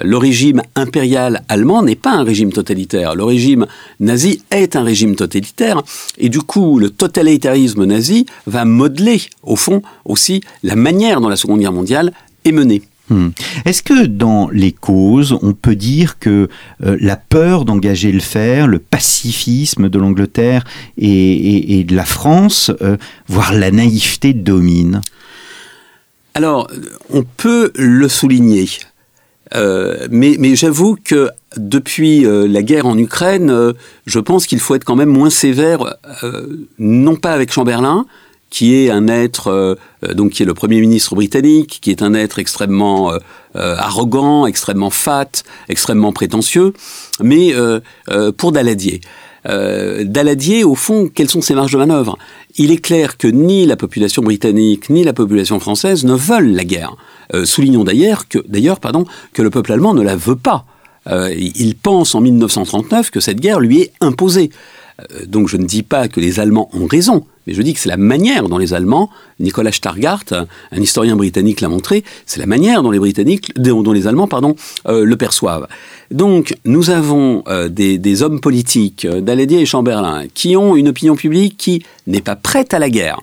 Le 0.00 0.16
régime 0.16 0.62
impérial 0.74 1.44
allemand 1.48 1.82
n'est 1.82 1.96
pas 1.96 2.12
un 2.12 2.24
régime 2.24 2.52
totalitaire. 2.52 3.14
Le 3.14 3.24
régime 3.24 3.66
nazi 4.00 4.42
est 4.50 4.74
un 4.74 4.82
régime 4.82 5.16
totalitaire. 5.16 5.82
Et 6.18 6.28
du 6.28 6.40
coup, 6.40 6.78
le 6.78 6.90
totalitarisme 6.90 7.84
nazi 7.84 8.26
va 8.46 8.64
modeler, 8.64 9.20
au 9.42 9.56
fond, 9.56 9.82
aussi 10.04 10.40
la 10.62 10.76
manière 10.76 11.20
dont 11.20 11.28
la 11.28 11.36
Seconde 11.36 11.60
Guerre 11.60 11.72
mondiale 11.72 12.12
est 12.44 12.52
menée. 12.52 12.82
Hmm. 13.10 13.30
Est-ce 13.64 13.82
que 13.82 14.06
dans 14.06 14.48
les 14.50 14.70
causes, 14.70 15.36
on 15.42 15.52
peut 15.52 15.74
dire 15.74 16.20
que 16.20 16.48
euh, 16.84 16.96
la 17.00 17.16
peur 17.16 17.64
d'engager 17.64 18.12
le 18.12 18.20
fer, 18.20 18.68
le 18.68 18.78
pacifisme 18.78 19.88
de 19.88 19.98
l'Angleterre 19.98 20.64
et, 20.96 21.84
de 21.84 21.96
la 21.96 22.04
France, 22.04 22.70
euh, 22.80 22.96
voire 23.26 23.52
la 23.52 23.72
naïveté 23.72 24.32
domine? 24.32 25.00
Alors, 26.34 26.70
on 27.12 27.24
peut 27.24 27.72
le 27.74 28.08
souligner. 28.08 28.68
Euh, 29.56 30.06
mais, 30.12 30.36
mais 30.38 30.54
j'avoue 30.54 30.96
que 31.02 31.30
depuis 31.56 32.24
la 32.24 32.62
guerre 32.62 32.86
en 32.86 32.96
Ukraine, 32.96 33.52
je 34.06 34.18
pense 34.20 34.46
qu'il 34.46 34.60
faut 34.60 34.76
être 34.76 34.84
quand 34.84 34.94
même 34.94 35.08
moins 35.08 35.30
sévère, 35.30 35.96
non 36.78 37.16
pas 37.16 37.32
avec 37.32 37.52
Chamberlain, 37.52 38.06
qui 38.50 38.74
est 38.74 38.90
un 38.90 39.08
être, 39.08 39.48
euh, 39.48 39.76
euh, 40.04 40.12
donc 40.12 40.32
qui 40.32 40.42
est 40.42 40.46
le 40.46 40.54
Premier 40.54 40.80
ministre 40.80 41.14
britannique, 41.14 41.78
qui 41.80 41.90
est 41.90 42.02
un 42.02 42.14
être 42.14 42.38
extrêmement 42.38 43.12
euh, 43.12 43.18
arrogant, 43.54 44.44
extrêmement 44.46 44.90
fat, 44.90 45.30
extrêmement 45.68 46.12
prétentieux, 46.12 46.74
mais 47.22 47.54
pour 48.36 48.52
Daladier. 48.52 49.00
Daladier, 49.44 50.64
au 50.64 50.74
fond, 50.74 51.10
quelles 51.12 51.30
sont 51.30 51.40
ses 51.40 51.54
marges 51.54 51.72
de 51.72 51.78
manœuvre? 51.78 52.18
Il 52.56 52.70
est 52.70 52.78
clair 52.78 53.16
que 53.16 53.26
ni 53.26 53.66
la 53.66 53.76
population 53.76 54.22
britannique 54.22 54.90
ni 54.90 55.02
la 55.02 55.12
population 55.12 55.58
française 55.60 56.04
ne 56.04 56.14
veulent 56.14 56.54
la 56.54 56.64
guerre. 56.64 56.94
soulignons 57.44 57.84
d'ailleurs 57.84 58.28
que, 58.28 58.38
d'ailleurs, 58.48 58.80
pardon, 58.80 59.04
que 59.32 59.42
le 59.42 59.50
peuple 59.50 59.72
allemand 59.72 59.94
ne 59.94 60.02
la 60.02 60.16
veut 60.16 60.36
pas. 60.36 60.64
il 61.08 61.74
pense 61.74 62.14
en 62.14 62.20
1939 62.20 63.10
que 63.10 63.20
cette 63.20 63.40
guerre 63.40 63.60
lui 63.60 63.80
est 63.80 63.92
imposée. 64.00 64.50
Donc 65.26 65.48
je 65.48 65.56
ne 65.56 65.64
dis 65.64 65.82
pas 65.82 66.08
que 66.08 66.20
les 66.20 66.40
Allemands 66.40 66.68
ont 66.72 66.86
raison, 66.86 67.24
mais 67.46 67.54
je 67.54 67.62
dis 67.62 67.74
que 67.74 67.80
c'est 67.80 67.88
la 67.88 67.96
manière 67.96 68.48
dont 68.48 68.58
les 68.58 68.74
Allemands, 68.74 69.10
Nicolas 69.38 69.72
Stargart, 69.72 70.24
un 70.30 70.80
historien 70.80 71.16
britannique 71.16 71.60
l'a 71.60 71.68
montré, 71.68 72.04
c'est 72.26 72.38
la 72.38 72.46
manière 72.46 72.82
dont 72.82 72.90
les 72.90 72.98
Britanniques, 72.98 73.52
dont 73.56 73.92
les 73.92 74.06
Allemands, 74.06 74.28
pardon, 74.28 74.54
euh, 74.86 75.04
le 75.04 75.16
perçoivent. 75.16 75.66
Donc, 76.10 76.54
nous 76.64 76.90
avons 76.90 77.42
euh, 77.48 77.68
des, 77.68 78.22
hommes 78.22 78.40
politiques, 78.40 79.04
euh, 79.04 79.20
Daladier 79.20 79.60
et 79.60 79.66
Chamberlain, 79.66 80.24
qui 80.32 80.56
ont 80.56 80.76
une 80.76 80.88
opinion 80.88 81.16
publique 81.16 81.56
qui 81.56 81.82
n'est 82.06 82.20
pas 82.20 82.36
prête 82.36 82.74
à 82.74 82.78
la 82.78 82.90
guerre, 82.90 83.20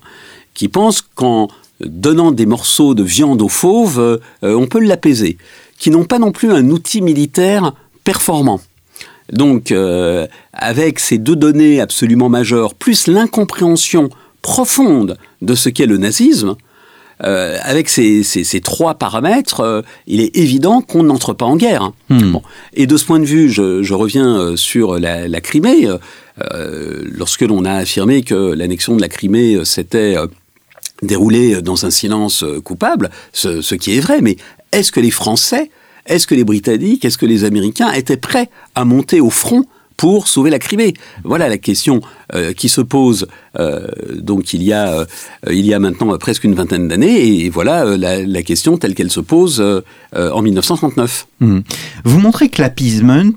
qui 0.53 0.67
pensent 0.67 1.01
qu'en 1.01 1.48
donnant 1.79 2.31
des 2.31 2.48
morceaux 2.48 2.96
de 2.96 3.03
viande 3.03 3.41
aux 3.43 3.50
fauves, 3.50 4.19
on 4.41 4.65
peut 4.65 4.79
l'apaiser, 4.79 5.38
qui 5.77 5.91
n'ont 5.91 6.05
pas 6.05 6.17
non 6.17 6.31
plus 6.31 6.51
un 6.51 6.72
outil 6.72 7.01
militaire 7.01 7.74
performant. 8.03 8.60
Donc, 9.31 9.72
euh, 9.72 10.27
avec 10.53 11.00
ces 11.00 11.17
deux 11.17 11.36
données 11.36 11.81
absolument 11.81 12.29
majeures, 12.29 12.74
plus 12.74 13.07
l'incompréhension 13.07 14.10
profonde 14.41 15.17
de 15.41 15.55
ce 15.55 15.69
qu'est 15.69 15.86
le 15.86 15.98
nazisme, 15.98 16.55
euh, 17.24 17.57
avec 17.63 17.89
ces, 17.89 18.62
trois 18.63 18.93
paramètres, 18.96 19.62
euh, 19.62 19.81
il 20.05 20.22
est 20.22 20.38
évident 20.38 20.81
qu'on 20.81 21.03
n'entre 21.03 21.34
pas 21.34 21.46
en 21.46 21.57
guerre. 21.57 21.91
Hmm. 22.10 22.38
Et 22.74 22.86
de 22.86 22.96
ce 22.96 23.05
point 23.05 23.19
de 23.19 23.25
vue, 23.25 23.50
je, 23.50 23.93
reviens 23.93 24.55
sur 24.55 25.00
la, 25.00 25.41
Crimée. 25.41 25.89
lorsque 27.17 27.41
l'on 27.41 27.65
a 27.65 27.74
affirmé 27.74 28.22
que 28.22 28.53
l'annexion 28.53 28.96
de 28.96 29.01
la 29.01 29.10
Crimée 29.10 29.65
s'était 29.65 30.15
déroulée 31.01 31.62
dans 31.62 31.86
un 31.86 31.89
silence 31.89 32.46
coupable, 32.63 33.10
ce 33.34 33.75
qui 33.75 33.98
est 33.98 34.00
vrai, 34.00 34.22
mais 34.22 34.38
est-ce 34.72 34.91
que 34.91 35.00
les 35.00 35.12
Français 35.12 35.72
est-ce 36.07 36.27
que 36.27 36.35
les 36.35 36.43
Britanniques, 36.43 37.05
est-ce 37.05 37.17
que 37.17 37.25
les 37.25 37.43
Américains 37.43 37.91
étaient 37.91 38.17
prêts 38.17 38.49
à 38.75 38.85
monter 38.85 39.21
au 39.21 39.29
front 39.29 39.65
pour 39.95 40.27
sauver 40.27 40.49
la 40.49 40.59
Crimée? 40.59 40.93
Voilà 41.23 41.49
la 41.49 41.57
question 41.57 42.01
euh, 42.33 42.53
qui 42.53 42.69
se 42.69 42.81
pose 42.81 43.27
euh, 43.59 43.87
donc 44.15 44.53
il 44.53 44.63
y 44.63 44.71
a 44.71 45.05
euh, 45.47 45.79
maintenant 45.79 46.15
presque 46.17 46.43
une 46.43 46.53
vingtaine 46.53 46.87
d'années 46.87 47.45
et, 47.45 47.49
voilà 47.49 47.97
la, 47.97 48.41
question 48.43 48.77
telle 48.77 48.93
qu'elle 48.93 49.11
se 49.11 49.19
pose 49.19 49.63
en 50.15 50.41
1939. 50.41 51.27
Mmh. 51.39 51.59
Vous 52.05 52.19
montrez 52.19 52.49
que 52.49 52.61
l'appeasement 52.61 53.33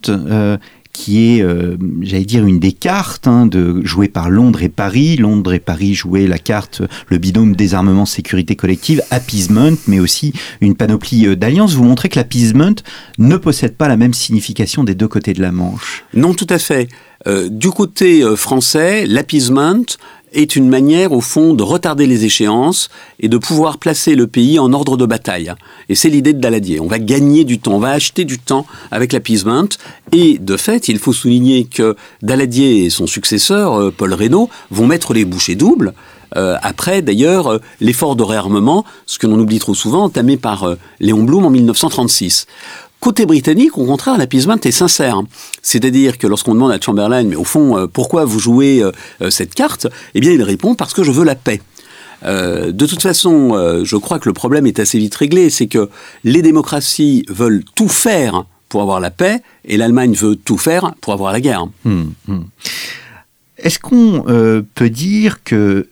qui 0.92 1.36
est, 1.36 1.42
euh, 1.42 1.76
j'allais 2.02 2.24
dire, 2.24 2.44
une 2.44 2.58
des 2.58 2.72
cartes 2.72 3.26
hein, 3.26 3.46
de, 3.46 3.80
jouée 3.84 4.08
par 4.08 4.28
Londres 4.28 4.62
et 4.62 4.68
Paris. 4.68 5.16
Londres 5.16 5.52
et 5.52 5.60
Paris 5.60 5.94
jouaient 5.94 6.26
la 6.26 6.38
carte, 6.38 6.82
le 7.08 7.18
binôme 7.18 7.54
désarmement 7.54 8.06
sécurité 8.06 8.56
collective, 8.56 9.02
appeasement, 9.10 9.72
mais 9.86 10.00
aussi 10.00 10.32
une 10.60 10.74
panoplie 10.74 11.26
euh, 11.26 11.36
d'alliances. 11.36 11.74
Vous 11.74 11.84
montrez 11.84 12.08
que 12.08 12.18
l'appeasement 12.18 12.74
ne 13.18 13.36
possède 13.36 13.76
pas 13.76 13.88
la 13.88 13.96
même 13.96 14.14
signification 14.14 14.84
des 14.84 14.94
deux 14.94 15.08
côtés 15.08 15.32
de 15.32 15.40
la 15.40 15.52
Manche. 15.52 16.04
Non, 16.14 16.34
tout 16.34 16.46
à 16.50 16.58
fait. 16.58 16.88
Euh, 17.26 17.48
du 17.50 17.70
côté 17.70 18.24
français, 18.34 19.06
l'appeasement 19.06 19.84
est 20.32 20.56
une 20.56 20.68
manière, 20.68 21.12
au 21.12 21.20
fond, 21.20 21.54
de 21.54 21.62
retarder 21.62 22.06
les 22.06 22.24
échéances 22.24 22.88
et 23.18 23.28
de 23.28 23.38
pouvoir 23.38 23.78
placer 23.78 24.14
le 24.14 24.26
pays 24.26 24.58
en 24.58 24.72
ordre 24.72 24.96
de 24.96 25.06
bataille. 25.06 25.52
Et 25.88 25.94
c'est 25.94 26.08
l'idée 26.08 26.32
de 26.32 26.40
Daladier. 26.40 26.80
On 26.80 26.86
va 26.86 26.98
gagner 26.98 27.44
du 27.44 27.58
temps, 27.58 27.74
on 27.74 27.78
va 27.78 27.90
acheter 27.90 28.24
du 28.24 28.38
temps 28.38 28.66
avec 28.90 29.12
l'appeasement. 29.12 29.68
Et 30.12 30.38
de 30.38 30.56
fait, 30.56 30.88
il 30.88 30.98
faut 30.98 31.12
souligner 31.12 31.64
que 31.64 31.96
Daladier 32.22 32.84
et 32.84 32.90
son 32.90 33.06
successeur, 33.06 33.74
euh, 33.74 33.94
Paul 33.96 34.14
Reynaud, 34.14 34.48
vont 34.70 34.86
mettre 34.86 35.14
les 35.14 35.24
bouchées 35.24 35.54
doubles. 35.54 35.94
Euh, 36.36 36.56
après, 36.62 37.02
d'ailleurs, 37.02 37.48
euh, 37.48 37.58
l'effort 37.80 38.14
de 38.14 38.22
réarmement, 38.22 38.84
ce 39.06 39.18
que 39.18 39.26
l'on 39.26 39.38
oublie 39.38 39.58
trop 39.58 39.74
souvent, 39.74 40.04
entamé 40.04 40.36
par 40.36 40.76
Léon 41.00 41.24
Blum 41.24 41.44
en 41.44 41.50
1936. 41.50 42.46
Côté 43.00 43.24
britannique, 43.24 43.78
au 43.78 43.86
contraire, 43.86 44.18
l'appeasement 44.18 44.58
est 44.62 44.70
sincère. 44.70 45.22
C'est-à-dire 45.62 46.18
que 46.18 46.26
lorsqu'on 46.26 46.52
demande 46.52 46.70
à 46.70 46.78
Chamberlain, 46.78 47.24
mais 47.24 47.36
au 47.36 47.44
fond, 47.44 47.78
euh, 47.78 47.86
pourquoi 47.86 48.26
vous 48.26 48.38
jouez 48.38 48.82
euh, 48.82 48.92
euh, 49.22 49.30
cette 49.30 49.54
carte 49.54 49.86
Eh 50.14 50.20
bien, 50.20 50.32
il 50.32 50.42
répond 50.42 50.74
parce 50.74 50.92
que 50.92 51.02
je 51.02 51.10
veux 51.10 51.24
la 51.24 51.34
paix. 51.34 51.60
De 52.22 52.84
toute 52.86 53.00
façon, 53.00 53.82
je 53.82 53.96
crois 53.96 54.18
que 54.18 54.28
le 54.28 54.34
problème 54.34 54.66
est 54.66 54.78
assez 54.78 54.98
vite 54.98 55.14
réglé, 55.14 55.48
c'est 55.48 55.68
que 55.68 55.88
les 56.22 56.42
démocraties 56.42 57.24
veulent 57.30 57.64
tout 57.74 57.88
faire 57.88 58.44
pour 58.68 58.82
avoir 58.82 59.00
la 59.00 59.10
paix, 59.10 59.40
et 59.64 59.78
l'Allemagne 59.78 60.12
veut 60.12 60.36
tout 60.36 60.58
faire 60.58 60.92
pour 61.00 61.14
avoir 61.14 61.32
la 61.32 61.40
guerre. 61.40 61.66
Hum, 61.86 62.12
hum. 62.28 62.44
Est-ce 63.56 63.78
qu'on 63.78 64.22
peut 64.74 64.90
dire 64.90 65.42
que 65.44 65.88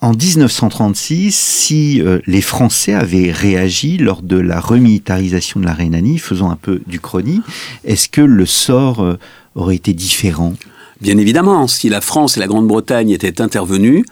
en 0.00 0.12
1936, 0.12 1.34
si 1.34 2.00
euh, 2.00 2.20
les 2.26 2.40
Français 2.40 2.94
avaient 2.94 3.30
réagi 3.30 3.96
lors 3.98 4.22
de 4.22 4.36
la 4.36 4.60
remilitarisation 4.60 5.60
de 5.60 5.66
la 5.66 5.72
Rhénanie, 5.72 6.18
faisant 6.18 6.50
un 6.50 6.56
peu 6.56 6.80
du 6.86 7.00
chrony, 7.00 7.40
est-ce 7.84 8.08
que 8.08 8.20
le 8.20 8.46
sort 8.46 9.02
euh, 9.02 9.18
aurait 9.54 9.76
été 9.76 9.92
différent? 9.92 10.54
Bien 11.00 11.18
évidemment, 11.18 11.66
si 11.66 11.88
la 11.88 12.00
France 12.00 12.36
et 12.36 12.40
la 12.40 12.46
Grande-Bretagne 12.46 13.10
étaient 13.10 13.40
intervenues, 13.40 14.04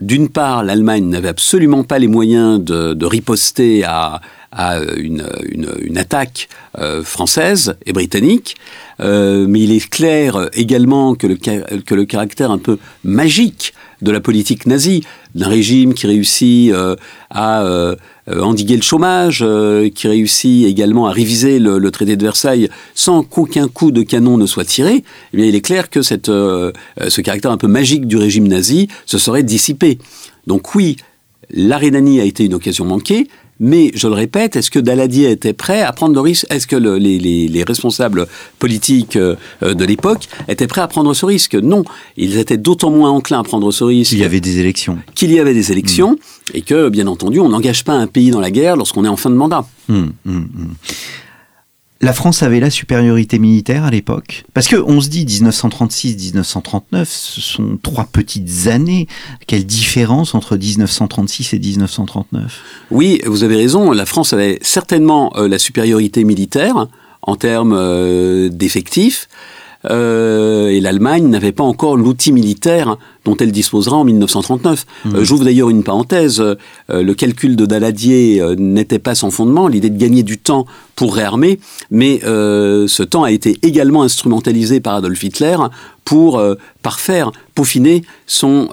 d'une 0.00 0.28
part, 0.28 0.62
l'Allemagne 0.62 1.08
n'avait 1.08 1.28
absolument 1.28 1.84
pas 1.84 1.98
les 1.98 2.06
moyens 2.06 2.62
de, 2.62 3.04
riposter 3.04 3.82
à, 3.84 4.20
une, 4.96 5.24
attaque 5.96 6.48
euh, 6.78 7.02
française 7.02 7.76
et 7.86 7.92
britannique, 7.92 8.56
mais 9.00 9.60
il 9.60 9.72
est 9.72 9.88
clair 9.88 10.50
également 10.52 11.14
que 11.14 11.26
le, 11.26 11.36
que 11.36 11.94
le 11.94 12.04
caractère 12.04 12.50
un 12.50 12.58
peu 12.58 12.78
magique 13.02 13.72
de 14.02 14.10
la 14.10 14.20
politique 14.20 14.66
nazie, 14.66 15.02
d'un 15.34 15.48
régime 15.48 15.94
qui 15.94 16.06
réussit 16.06 16.72
euh, 16.72 16.96
à 17.30 17.62
euh, 17.62 17.96
endiguer 18.28 18.76
le 18.76 18.82
chômage, 18.82 19.40
euh, 19.42 19.88
qui 19.90 20.08
réussit 20.08 20.66
également 20.66 21.06
à 21.06 21.12
réviser 21.12 21.58
le, 21.58 21.90
traité 21.90 22.16
de 22.16 22.22
Versailles 22.22 22.68
sans 22.94 23.22
qu'aucun 23.22 23.68
coup 23.68 23.90
de 23.90 24.02
canon 24.02 24.36
ne 24.36 24.46
soit 24.46 24.64
tiré, 24.64 25.04
eh 25.32 25.36
bien 25.36 25.46
il 25.46 25.54
est 25.54 25.60
clair 25.60 25.90
que 25.90 26.02
ce 26.02 27.20
caractère 27.20 27.50
un 27.50 27.56
peu 27.56 27.68
magique 27.68 28.06
du 28.06 28.16
régime 28.16 28.46
nazi 28.48 28.88
se 29.06 29.18
serait 29.18 29.42
dissipé. 29.42 29.98
Donc 30.46 30.74
oui, 30.74 30.96
la 31.50 31.78
Rhénanie 31.78 32.20
a 32.20 32.24
été 32.24 32.44
une 32.44 32.54
occasion 32.54 32.84
manquée, 32.84 33.26
mais, 33.60 33.90
je 33.94 34.08
le 34.08 34.14
répète, 34.14 34.56
est-ce 34.56 34.70
que 34.70 34.78
Daladier 34.78 35.30
était 35.30 35.52
prêt 35.52 35.82
à 35.82 35.92
prendre 35.92 36.14
le 36.14 36.20
risque? 36.20 36.46
Est-ce 36.50 36.66
que 36.66 36.76
le, 36.76 36.96
les, 36.96 37.18
les, 37.18 37.46
les, 37.46 37.62
responsables 37.62 38.26
politiques 38.58 39.16
euh, 39.16 39.36
de 39.62 39.84
l'époque 39.84 40.28
étaient 40.48 40.66
prêts 40.66 40.80
à 40.80 40.88
prendre 40.88 41.12
ce 41.12 41.26
risque? 41.26 41.54
Non. 41.54 41.84
Ils 42.16 42.38
étaient 42.38 42.56
d'autant 42.56 42.90
moins 42.90 43.10
enclins 43.10 43.40
à 43.40 43.42
prendre 43.42 43.70
ce 43.70 43.84
risque. 43.84 44.12
Il 44.12 44.18
y 44.18 44.24
avait 44.24 44.40
des 44.40 44.58
élections. 44.58 44.98
Qu'il 45.14 45.30
y 45.30 45.38
avait 45.38 45.54
des 45.54 45.72
élections, 45.72 46.12
mmh. 46.12 46.56
et 46.56 46.62
que, 46.62 46.88
bien 46.88 47.06
entendu, 47.06 47.38
on 47.38 47.50
n'engage 47.50 47.84
pas 47.84 47.92
un 47.92 48.06
pays 48.06 48.30
dans 48.30 48.40
la 48.40 48.50
guerre 48.50 48.76
lorsqu'on 48.76 49.04
est 49.04 49.08
en 49.08 49.16
fin 49.16 49.30
de 49.30 49.36
mandat. 49.36 49.66
Mmh, 49.88 50.06
mmh, 50.24 50.40
la 52.02 52.12
France 52.14 52.42
avait 52.42 52.60
la 52.60 52.70
supériorité 52.70 53.38
militaire 53.38 53.84
à 53.84 53.90
l'époque 53.90 54.44
Parce 54.54 54.68
que 54.68 54.76
on 54.76 55.00
se 55.00 55.08
dit 55.08 55.26
1936-1939, 55.26 57.04
ce 57.04 57.40
sont 57.40 57.78
trois 57.82 58.06
petites 58.10 58.68
années. 58.68 59.06
Quelle 59.46 59.66
différence 59.66 60.34
entre 60.34 60.56
1936 60.56 61.54
et 61.54 61.58
1939 61.58 62.62
Oui, 62.90 63.20
vous 63.26 63.44
avez 63.44 63.56
raison. 63.56 63.92
La 63.92 64.06
France 64.06 64.32
avait 64.32 64.58
certainement 64.62 65.32
euh, 65.36 65.46
la 65.46 65.58
supériorité 65.58 66.24
militaire 66.24 66.86
en 67.22 67.36
termes 67.36 67.74
euh, 67.74 68.48
d'effectifs. 68.48 69.28
Euh, 69.88 70.68
et 70.68 70.80
l'Allemagne 70.80 71.26
n'avait 71.28 71.52
pas 71.52 71.64
encore 71.64 71.96
l'outil 71.96 72.32
militaire 72.32 72.96
dont 73.24 73.36
elle 73.36 73.52
disposera 73.52 73.96
en 73.96 74.04
1939. 74.04 74.86
Mmh. 75.04 75.16
Euh, 75.16 75.24
J'ouvre 75.24 75.44
d'ailleurs 75.44 75.70
une 75.70 75.82
parenthèse. 75.82 76.40
Euh, 76.40 76.56
le 76.88 77.14
calcul 77.14 77.56
de 77.56 77.66
Daladier 77.66 78.42
n'était 78.58 78.98
pas 78.98 79.14
sans 79.14 79.30
fondement, 79.30 79.68
l'idée 79.68 79.90
de 79.90 79.98
gagner 79.98 80.22
du 80.22 80.38
temps 80.38 80.66
pour 80.96 81.14
réarmer, 81.14 81.60
mais 81.90 82.20
ce 82.22 83.02
temps 83.02 83.22
a 83.22 83.30
été 83.30 83.58
également 83.62 84.02
instrumentalisé 84.02 84.80
par 84.80 84.96
Adolf 84.96 85.22
Hitler 85.22 85.56
pour 86.04 86.42
parfaire, 86.82 87.30
peaufiner 87.54 88.02
son, 88.26 88.68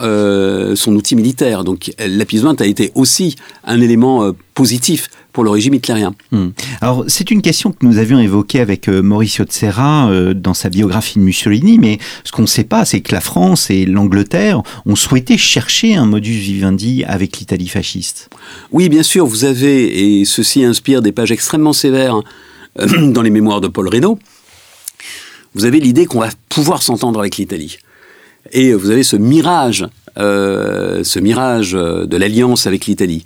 son 0.75 0.95
outil 0.95 1.15
militaire. 1.15 1.63
Donc 1.63 1.91
l'appeasement 1.99 2.53
a 2.53 2.65
été 2.65 2.91
aussi 2.95 3.35
un 3.63 3.79
élément 3.79 4.31
positif 4.55 5.09
pour 5.37 5.43
le 5.43 5.51
régime 5.51 5.75
hitlérien. 5.75 6.15
Hum. 6.31 6.51
Alors, 6.81 7.05
c'est 7.07 7.29
une 7.29 7.43
question 7.43 7.71
que 7.71 7.85
nous 7.85 7.99
avions 7.99 8.17
évoquée 8.17 8.59
avec 8.59 8.89
euh, 8.89 9.03
Mauricio 9.03 9.45
de 9.45 9.51
Serra 9.51 10.09
euh, 10.09 10.33
dans 10.33 10.55
sa 10.55 10.69
biographie 10.69 11.19
de 11.19 11.23
Mussolini, 11.23 11.77
mais 11.77 11.99
ce 12.23 12.31
qu'on 12.31 12.41
ne 12.41 12.47
sait 12.47 12.63
pas, 12.63 12.85
c'est 12.85 13.01
que 13.01 13.13
la 13.13 13.21
France 13.21 13.69
et 13.69 13.85
l'Angleterre 13.85 14.63
ont 14.87 14.95
souhaité 14.95 15.37
chercher 15.37 15.93
un 15.93 16.07
modus 16.07 16.39
vivendi 16.39 17.03
avec 17.05 17.37
l'Italie 17.37 17.67
fasciste. 17.67 18.31
Oui, 18.71 18.89
bien 18.89 19.03
sûr, 19.03 19.27
vous 19.27 19.45
avez, 19.45 20.21
et 20.21 20.25
ceci 20.25 20.63
inspire 20.63 21.03
des 21.03 21.11
pages 21.11 21.31
extrêmement 21.31 21.71
sévères 21.71 22.19
euh, 22.79 23.11
dans 23.11 23.21
les 23.21 23.29
mémoires 23.29 23.61
de 23.61 23.67
Paul 23.67 23.89
Reynaud, 23.89 24.17
vous 25.53 25.65
avez 25.65 25.79
l'idée 25.79 26.07
qu'on 26.07 26.21
va 26.21 26.29
pouvoir 26.49 26.81
s'entendre 26.81 27.19
avec 27.19 27.37
l'Italie. 27.37 27.77
Et 28.53 28.73
vous 28.73 28.89
avez 28.89 29.03
ce 29.03 29.17
mirage, 29.17 29.85
ce 30.15 31.19
mirage 31.19 31.73
de 31.73 32.17
l'alliance 32.17 32.65
avec 32.65 32.87
l'Italie 32.87 33.23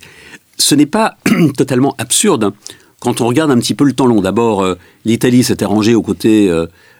ce 0.58 0.74
n'est 0.74 0.86
pas 0.86 1.16
totalement 1.56 1.94
absurde 1.98 2.52
quand 3.00 3.20
on 3.20 3.26
regarde 3.26 3.50
un 3.50 3.58
petit 3.58 3.74
peu 3.74 3.84
le 3.84 3.92
temps 3.92 4.06
long. 4.06 4.20
D'abord, 4.20 4.62
euh, 4.62 4.76
l'Italie 5.04 5.42
s'était 5.42 5.64
rangée 5.64 5.94
aux 5.94 6.02
côtés 6.02 6.48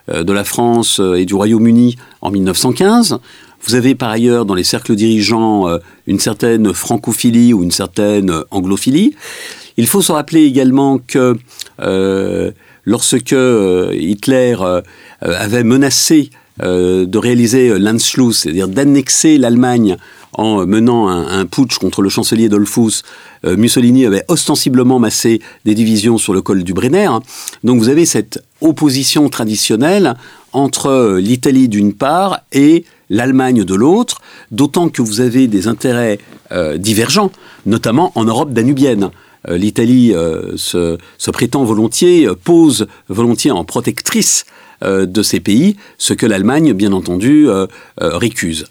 euh, 0.09 0.25
de 0.25 0.33
la 0.33 0.43
France 0.43 0.99
euh, 0.99 1.15
et 1.15 1.27
du 1.27 1.35
Royaume-Uni 1.35 1.97
en 2.23 2.33
1915. 2.33 3.21
Vous 3.65 3.75
avez 3.77 3.95
par 3.95 4.11
ailleurs 4.11 4.45
dans 4.45 4.55
les 4.55 4.65
cercles 4.65 4.97
dirigeants 4.97 5.69
euh, 5.69 5.79
une 6.09 6.19
certaine 6.19 6.75
francophilie 6.75 7.55
ou 7.55 7.63
une 7.63 7.71
certaine 7.71 8.33
anglophilie. 8.51 9.15
Il 9.77 9.87
faut 9.87 10.03
se 10.03 10.11
rappeler 10.11 10.43
également 10.43 10.99
que 10.99 11.37
euh, 11.81 12.51
lorsque 12.85 13.35
Hitler 13.93 14.57
avait 15.21 15.63
menacé 15.63 16.31
de 16.61 17.19
réaliser 17.19 17.79
l'Anschluss, 17.79 18.41
c'est-à-dire 18.41 18.69
d'annexer 18.69 19.39
l'Allemagne 19.39 19.97
en 20.33 20.67
menant 20.67 21.09
un, 21.09 21.45
putsch 21.47 21.79
contre 21.79 22.03
le 22.03 22.09
chancelier 22.09 22.49
Dollfuss, 22.49 23.03
euh, 23.45 23.57
Mussolini 23.57 24.07
avait 24.07 24.25
ostensiblement 24.29 24.99
massé 24.99 25.41
des 25.65 25.75
divisions 25.75 26.19
sur 26.19 26.33
le 26.33 26.41
col 26.41 26.63
du 26.65 26.73
Brenner. 26.73 27.11
Donc 27.65 27.79
vous 27.79 27.89
avez 27.89 28.07
cette 28.07 28.43
opposition 28.61 29.29
traditionnelle 29.29 30.15
entre 30.53 31.19
l'Italie 31.19 31.69
d'une 31.69 31.93
part 31.93 32.41
et 32.53 32.85
l'Allemagne 33.13 33.65
de 33.65 33.75
l'autre, 33.75 34.21
d'autant 34.51 34.89
que 34.89 35.03
vous 35.03 35.21
avez 35.21 35.47
des 35.47 35.69
intérêts 35.69 36.19
euh, 36.51 36.79
divergents, 36.79 37.31
notamment 37.67 38.11
en 38.15 38.25
Europe 38.25 38.53
danubienne. 38.53 39.11
Euh, 39.49 39.57
L'Italie 39.57 40.13
euh, 40.15 40.57
se, 40.57 40.99
prétend 41.31 41.65
volontiers, 41.65 42.29
pose 42.43 42.87
volontiers 43.09 43.51
en 43.51 43.65
protectrice 43.65 44.45
de 44.85 45.23
ces 45.23 45.39
pays, 45.39 45.77
ce 45.97 46.13
que 46.13 46.27
l'Allemagne, 46.27 46.73
bien 46.73 46.93
entendu, 46.93 47.47
récuse. 48.01 48.67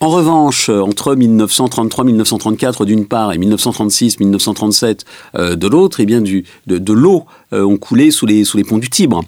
En 0.00 0.10
revanche, 0.10 0.68
entre 0.68 1.16
1933-1934 1.16 2.84
d'une 2.84 3.06
part 3.06 3.32
et 3.32 3.38
1936-1937 3.38 5.00
euh, 5.34 5.56
de 5.56 5.66
l'autre, 5.66 5.98
eh 5.98 6.06
bien 6.06 6.20
du, 6.20 6.44
de, 6.68 6.78
de 6.78 6.92
l'eau 6.92 7.26
euh, 7.52 7.64
ont 7.64 7.78
coulé 7.78 8.12
sous 8.12 8.24
les, 8.24 8.44
sous 8.44 8.56
les 8.56 8.62
ponts 8.62 8.78
du 8.78 8.90
Tibre. 8.90 9.24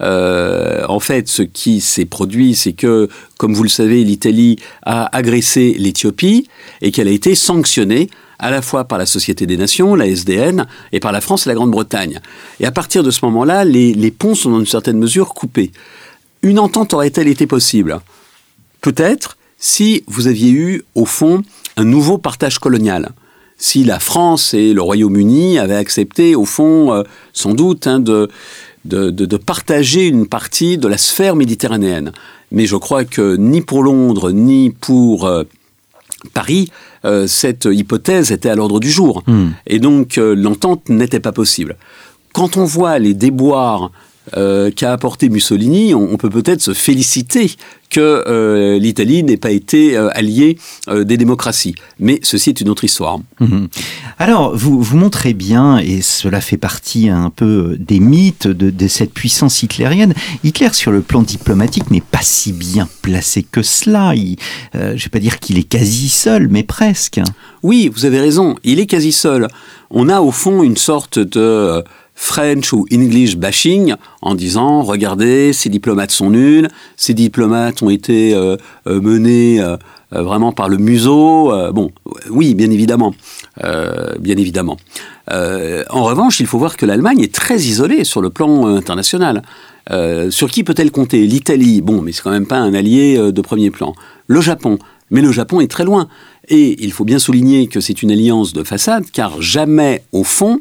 Euh, 0.00 0.86
en 0.88 0.98
fait, 0.98 1.28
ce 1.28 1.42
qui 1.42 1.82
s'est 1.82 2.06
produit, 2.06 2.54
c'est 2.54 2.72
que, 2.72 3.10
comme 3.36 3.52
vous 3.52 3.64
le 3.64 3.68
savez, 3.68 4.02
l'Italie 4.02 4.56
a 4.84 5.14
agressé 5.14 5.76
l'Éthiopie 5.78 6.48
et 6.80 6.90
qu'elle 6.90 7.08
a 7.08 7.12
été 7.12 7.34
sanctionnée 7.34 8.08
à 8.38 8.50
la 8.50 8.62
fois 8.62 8.84
par 8.84 8.96
la 8.96 9.06
Société 9.06 9.44
des 9.44 9.58
Nations, 9.58 9.94
la 9.94 10.06
SDN, 10.06 10.66
et 10.92 11.00
par 11.00 11.12
la 11.12 11.20
France 11.20 11.46
et 11.46 11.50
la 11.50 11.54
Grande-Bretagne. 11.54 12.20
Et 12.60 12.66
à 12.66 12.72
partir 12.72 13.02
de 13.02 13.10
ce 13.10 13.24
moment-là, 13.26 13.64
les, 13.64 13.92
les 13.92 14.10
ponts 14.10 14.34
sont 14.34 14.50
dans 14.50 14.60
une 14.60 14.66
certaine 14.66 14.98
mesure 14.98 15.34
coupés. 15.34 15.70
Une 16.40 16.58
entente 16.58 16.94
aurait-elle 16.94 17.28
été 17.28 17.46
possible? 17.46 18.00
Peut-être, 18.80 19.36
si 19.64 20.04
vous 20.06 20.26
aviez 20.26 20.50
eu, 20.50 20.84
au 20.94 21.06
fond, 21.06 21.42
un 21.78 21.84
nouveau 21.84 22.18
partage 22.18 22.58
colonial. 22.58 23.12
Si 23.56 23.82
la 23.82 23.98
France 23.98 24.52
et 24.52 24.74
le 24.74 24.82
Royaume-Uni 24.82 25.58
avaient 25.58 25.74
accepté, 25.74 26.34
au 26.34 26.44
fond, 26.44 26.92
euh, 26.92 27.02
sans 27.32 27.54
doute, 27.54 27.86
hein, 27.86 27.98
de, 27.98 28.28
de, 28.84 29.08
de, 29.08 29.24
de, 29.24 29.36
partager 29.38 30.06
une 30.06 30.26
partie 30.26 30.76
de 30.76 30.86
la 30.86 30.98
sphère 30.98 31.34
méditerranéenne. 31.34 32.12
Mais 32.52 32.66
je 32.66 32.76
crois 32.76 33.06
que 33.06 33.36
ni 33.36 33.62
pour 33.62 33.82
Londres, 33.82 34.32
ni 34.32 34.68
pour 34.68 35.24
euh, 35.24 35.44
Paris, 36.34 36.70
euh, 37.06 37.26
cette 37.26 37.64
hypothèse 37.64 38.32
était 38.32 38.50
à 38.50 38.56
l'ordre 38.56 38.80
du 38.80 38.90
jour. 38.90 39.22
Mmh. 39.26 39.46
Et 39.66 39.78
donc, 39.78 40.16
l'entente 40.18 40.90
n'était 40.90 41.20
pas 41.20 41.32
possible. 41.32 41.76
Quand 42.34 42.58
on 42.58 42.66
voit 42.66 42.98
les 42.98 43.14
déboires 43.14 43.92
euh, 44.36 44.70
qu'a 44.70 44.92
apporté 44.92 45.28
Mussolini, 45.28 45.94
on, 45.94 46.12
on 46.12 46.16
peut 46.16 46.30
peut-être 46.30 46.62
se 46.62 46.72
féliciter 46.72 47.52
que 47.90 48.24
euh, 48.26 48.78
l'Italie 48.78 49.22
n'ait 49.22 49.36
pas 49.36 49.52
été 49.52 49.96
euh, 49.96 50.08
alliée 50.14 50.58
des 50.88 51.16
démocraties. 51.16 51.74
Mais 52.00 52.18
ceci 52.22 52.50
est 52.50 52.60
une 52.60 52.68
autre 52.68 52.84
histoire. 52.84 53.18
Mmh. 53.38 53.66
Alors, 54.18 54.56
vous, 54.56 54.82
vous 54.82 54.96
montrez 54.96 55.32
bien, 55.34 55.78
et 55.78 56.02
cela 56.02 56.40
fait 56.40 56.56
partie 56.56 57.08
un 57.08 57.30
peu 57.30 57.76
des 57.78 58.00
mythes 58.00 58.48
de, 58.48 58.70
de 58.70 58.88
cette 58.88 59.12
puissance 59.12 59.62
hitlérienne, 59.62 60.14
Hitler, 60.42 60.70
sur 60.72 60.90
le 60.90 61.02
plan 61.02 61.22
diplomatique, 61.22 61.90
n'est 61.90 62.00
pas 62.00 62.22
si 62.22 62.52
bien 62.52 62.88
placé 63.02 63.42
que 63.44 63.62
cela. 63.62 64.14
Il, 64.14 64.36
je 64.72 64.78
ne 64.78 64.94
vais 64.94 65.10
pas 65.10 65.20
dire 65.20 65.38
qu'il 65.38 65.58
est 65.58 65.68
quasi 65.68 66.08
seul, 66.08 66.48
mais 66.48 66.64
presque. 66.64 67.20
Oui, 67.62 67.90
vous 67.94 68.04
avez 68.04 68.20
raison, 68.20 68.56
il 68.64 68.80
est 68.80 68.86
quasi 68.86 69.12
seul. 69.12 69.48
On 69.90 70.08
a 70.08 70.20
au 70.20 70.32
fond 70.32 70.62
une 70.62 70.76
sorte 70.76 71.18
de 71.18 71.82
French 72.24 72.72
ou 72.72 72.86
English 72.90 73.36
bashing 73.36 73.96
en 74.22 74.34
disant 74.34 74.82
regardez 74.82 75.52
ces 75.52 75.68
diplomates 75.68 76.10
sont 76.10 76.30
nuls, 76.30 76.68
ces 76.96 77.12
diplomates 77.12 77.82
ont 77.82 77.90
été 77.90 78.34
euh, 78.34 78.56
euh, 78.86 78.98
menés 78.98 79.60
euh, 79.60 79.76
vraiment 80.10 80.50
par 80.50 80.70
le 80.70 80.78
museau. 80.78 81.52
bon, 81.72 81.90
oui, 82.30 82.54
bien 82.54 82.70
évidemment, 82.70 83.14
bien 83.60 84.36
évidemment. 84.36 84.76
en 85.28 86.04
revanche, 86.04 86.38
il 86.38 86.46
faut 86.46 86.56
voir 86.56 86.76
que 86.76 86.86
l'Allemagne 86.86 87.20
est 87.20 87.34
très 87.34 87.56
isolée 87.56 88.04
sur 88.04 88.22
le 88.22 88.30
plan 88.30 88.66
international. 88.66 89.42
sur 90.30 90.48
qui 90.52 90.62
peut-elle 90.62 90.92
compter? 90.92 91.26
L'Italie, 91.26 91.80
bon, 91.80 92.00
mais 92.00 92.12
c'est 92.12 92.22
quand 92.22 92.30
même 92.30 92.46
pas 92.46 92.58
un 92.58 92.74
allié 92.74 93.32
de 93.32 93.40
premier 93.40 93.72
plan. 93.72 93.92
Le 94.28 94.40
Japon, 94.40 94.78
mais 95.10 95.20
le 95.20 95.32
Japon 95.32 95.60
est 95.60 95.70
très 95.70 95.84
loin. 95.84 96.06
Et 96.48 96.76
il 96.84 96.92
faut 96.92 97.04
bien 97.04 97.18
souligner 97.18 97.66
que 97.66 97.80
c'est 97.80 98.02
une 98.02 98.12
alliance 98.12 98.52
de 98.52 98.62
façade, 98.62 99.06
car 99.12 99.42
jamais, 99.42 100.04
au 100.12 100.22
fond, 100.22 100.60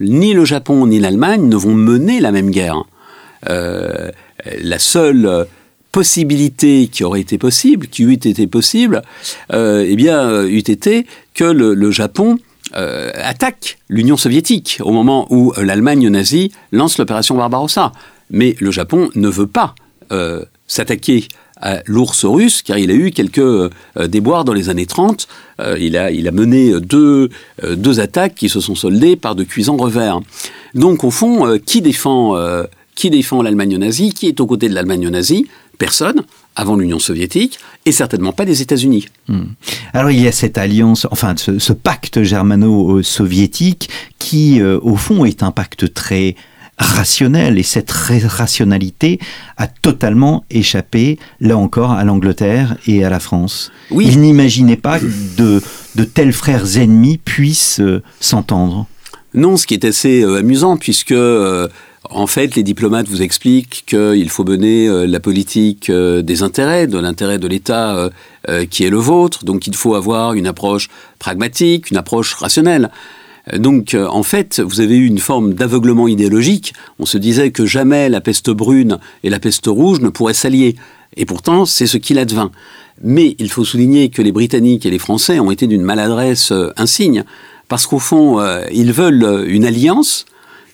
ni 0.00 0.32
le 0.34 0.44
Japon 0.44 0.86
ni 0.86 0.98
l'Allemagne 0.98 1.48
ne 1.48 1.56
vont 1.56 1.74
mener 1.74 2.20
la 2.20 2.32
même 2.32 2.50
guerre. 2.50 2.84
Euh, 3.48 4.10
la 4.60 4.78
seule 4.78 5.46
possibilité 5.92 6.88
qui 6.88 7.04
aurait 7.04 7.20
été 7.20 7.38
possible, 7.38 7.86
qui 7.86 8.02
eût 8.02 8.12
été 8.12 8.46
possible, 8.46 9.02
euh, 9.52 9.86
eh 9.86 9.94
bien, 9.96 10.28
euh, 10.28 10.48
eût 10.48 10.58
été 10.58 11.06
que 11.34 11.44
le, 11.44 11.90
Japon 11.90 12.38
attaque 12.72 13.78
l'Union 13.88 14.16
soviétique 14.16 14.80
au 14.82 14.90
moment 14.90 15.28
où 15.30 15.52
l'Allemagne 15.56 16.08
nazie 16.08 16.50
lance 16.72 16.98
l'opération 16.98 17.36
Barbarossa. 17.36 17.92
Mais 18.30 18.56
le 18.58 18.72
Japon 18.72 19.10
ne 19.14 19.28
veut 19.28 19.46
pas 19.46 19.76
s'attaquer 20.66 21.28
à 21.60 21.82
l'ours 21.86 22.24
russe, 22.24 22.62
car 22.62 22.78
il 22.78 22.90
a 22.90 22.94
eu 22.94 23.10
quelques 23.10 23.38
euh, 23.38 23.70
déboires 24.08 24.44
dans 24.44 24.52
les 24.52 24.68
années 24.68 24.86
30. 24.86 25.28
Euh, 25.60 25.76
il, 25.80 25.96
a, 25.96 26.10
il 26.10 26.26
a 26.26 26.32
mené 26.32 26.80
deux, 26.80 27.30
euh, 27.62 27.76
deux 27.76 28.00
attaques 28.00 28.34
qui 28.34 28.48
se 28.48 28.60
sont 28.60 28.74
soldées 28.74 29.16
par 29.16 29.34
de 29.34 29.44
cuisants 29.44 29.76
revers. 29.76 30.20
Donc, 30.74 31.04
au 31.04 31.10
fond, 31.10 31.58
qui 31.64 31.80
défend, 31.82 32.36
qui 32.96 33.08
défend 33.08 33.42
l'Allemagne 33.42 33.76
nazie 33.76 34.12
Qui 34.12 34.26
est 34.26 34.40
aux 34.40 34.46
côtés 34.46 34.68
de 34.68 34.74
l'Allemagne 34.74 35.08
nazie? 35.08 35.46
Personne 35.78 36.22
avant 36.56 36.76
l'Union 36.76 36.98
soviétique 36.98 37.58
et 37.84 37.92
certainement 37.92 38.32
pas 38.32 38.44
les 38.44 38.62
États-Unis. 38.62 39.06
Hmm. 39.28 39.42
Alors 39.92 40.12
il 40.12 40.20
y 40.20 40.28
a 40.28 40.32
cette 40.32 40.56
alliance, 40.56 41.06
enfin 41.10 41.34
ce 41.36 41.72
pacte 41.72 42.22
germano-soviétique 42.22 43.88
qui, 44.18 44.62
au 44.62 44.96
fond, 44.96 45.24
est 45.24 45.42
un 45.42 45.50
pacte 45.50 45.92
très 45.92 46.36
rationnel 46.78 47.58
et 47.58 47.62
cette 47.62 47.90
rationalité 47.90 49.18
a 49.56 49.66
totalement 49.66 50.44
échappé, 50.50 51.18
là 51.40 51.56
encore, 51.56 51.92
à 51.92 52.04
l'Angleterre 52.04 52.76
et 52.86 53.04
à 53.04 53.10
la 53.10 53.20
France. 53.20 53.70
Oui. 53.90 54.06
Ils 54.08 54.20
n'imaginaient 54.20 54.76
pas 54.76 54.98
que 54.98 55.06
de, 55.36 55.62
de 55.94 56.04
tels 56.04 56.32
frères 56.32 56.76
ennemis 56.78 57.18
puissent 57.18 57.80
euh, 57.80 58.02
s'entendre. 58.20 58.86
Non, 59.34 59.56
ce 59.56 59.66
qui 59.66 59.74
est 59.74 59.84
assez 59.84 60.22
euh, 60.22 60.38
amusant, 60.38 60.76
puisque 60.76 61.12
euh, 61.12 61.68
en 62.10 62.26
fait, 62.26 62.54
les 62.54 62.62
diplomates 62.62 63.08
vous 63.08 63.22
expliquent 63.22 63.84
qu'il 63.86 64.28
faut 64.30 64.44
mener 64.44 65.06
la 65.06 65.20
politique 65.20 65.90
des 65.90 66.42
intérêts, 66.42 66.86
de 66.86 66.98
l'intérêt 66.98 67.38
de 67.38 67.48
l'État 67.48 68.10
qui 68.68 68.84
est 68.84 68.90
le 68.90 68.98
vôtre, 68.98 69.46
donc 69.46 69.66
il 69.66 69.74
faut 69.74 69.94
avoir 69.94 70.34
une 70.34 70.46
approche 70.46 70.90
pragmatique, 71.18 71.90
une 71.90 71.96
approche 71.96 72.34
rationnelle. 72.34 72.90
Donc, 73.52 73.92
euh, 73.92 74.06
en 74.06 74.22
fait, 74.22 74.60
vous 74.60 74.80
avez 74.80 74.96
eu 74.96 75.06
une 75.06 75.18
forme 75.18 75.52
d'aveuglement 75.52 76.08
idéologique. 76.08 76.72
On 76.98 77.04
se 77.04 77.18
disait 77.18 77.50
que 77.50 77.66
jamais 77.66 78.08
la 78.08 78.20
peste 78.20 78.50
brune 78.50 78.98
et 79.22 79.30
la 79.30 79.38
peste 79.38 79.66
rouge 79.66 80.00
ne 80.00 80.08
pourraient 80.08 80.34
s'allier. 80.34 80.76
Et 81.16 81.26
pourtant, 81.26 81.66
c'est 81.66 81.86
ce 81.86 81.98
qu'il 81.98 82.18
advint. 82.18 82.50
Mais 83.02 83.36
il 83.38 83.50
faut 83.50 83.64
souligner 83.64 84.08
que 84.08 84.22
les 84.22 84.32
Britanniques 84.32 84.86
et 84.86 84.90
les 84.90 84.98
Français 84.98 85.40
ont 85.40 85.50
été 85.50 85.66
d'une 85.66 85.82
maladresse 85.82 86.52
euh, 86.52 86.72
insigne, 86.76 87.24
parce 87.68 87.86
qu'au 87.86 87.98
fond, 87.98 88.40
euh, 88.40 88.64
ils 88.72 88.92
veulent 88.92 89.44
une 89.46 89.66
alliance, 89.66 90.24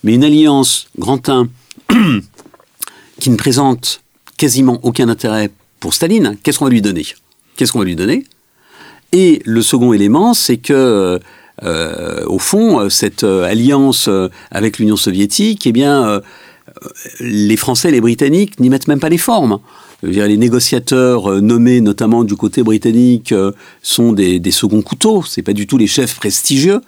mais 0.04 0.14
une 0.14 0.24
alliance 0.24 0.86
grand 0.98 1.28
1 1.28 1.48
qui 3.20 3.30
ne 3.30 3.36
présente 3.36 4.02
quasiment 4.36 4.78
aucun 4.82 5.08
intérêt 5.08 5.50
pour 5.80 5.92
Staline. 5.92 6.36
Qu'est-ce 6.42 6.58
qu'on 6.58 6.66
va 6.66 6.70
lui 6.70 6.82
donner? 6.82 7.04
Qu'est-ce 7.56 7.72
qu'on 7.72 7.80
va 7.80 7.84
lui 7.84 7.96
donner? 7.96 8.24
Et 9.12 9.42
le 9.44 9.60
second 9.60 9.92
élément, 9.92 10.34
c'est 10.34 10.58
que 10.58 11.20
au 11.62 12.38
fond, 12.38 12.80
euh, 12.80 12.88
cette 12.88 13.24
euh, 13.24 13.44
alliance 13.44 14.08
avec 14.50 14.78
l'Union 14.78 14.96
soviétique, 14.96 15.66
eh 15.66 15.72
bien, 15.72 16.20
les 17.20 17.56
Français 17.56 17.88
et 17.88 17.92
les 17.92 18.00
Britanniques 18.00 18.60
n'y 18.60 18.70
mettent 18.70 18.88
même 18.88 19.00
pas 19.00 19.08
les 19.08 19.18
formes. 19.18 19.58
les 20.02 20.36
négociateurs 20.36 21.42
nommés 21.42 21.80
notamment 21.80 22.24
du 22.24 22.36
côté 22.36 22.62
britannique 22.62 23.34
sont 23.82 24.12
des, 24.12 24.38
des 24.38 24.50
seconds 24.50 24.82
couteaux, 24.82 25.22
c'est 25.26 25.42
pas 25.42 25.52
du 25.52 25.66
tout 25.66 25.78
les 25.78 25.86
chefs 25.86 26.16
prestigieux. 26.16 26.80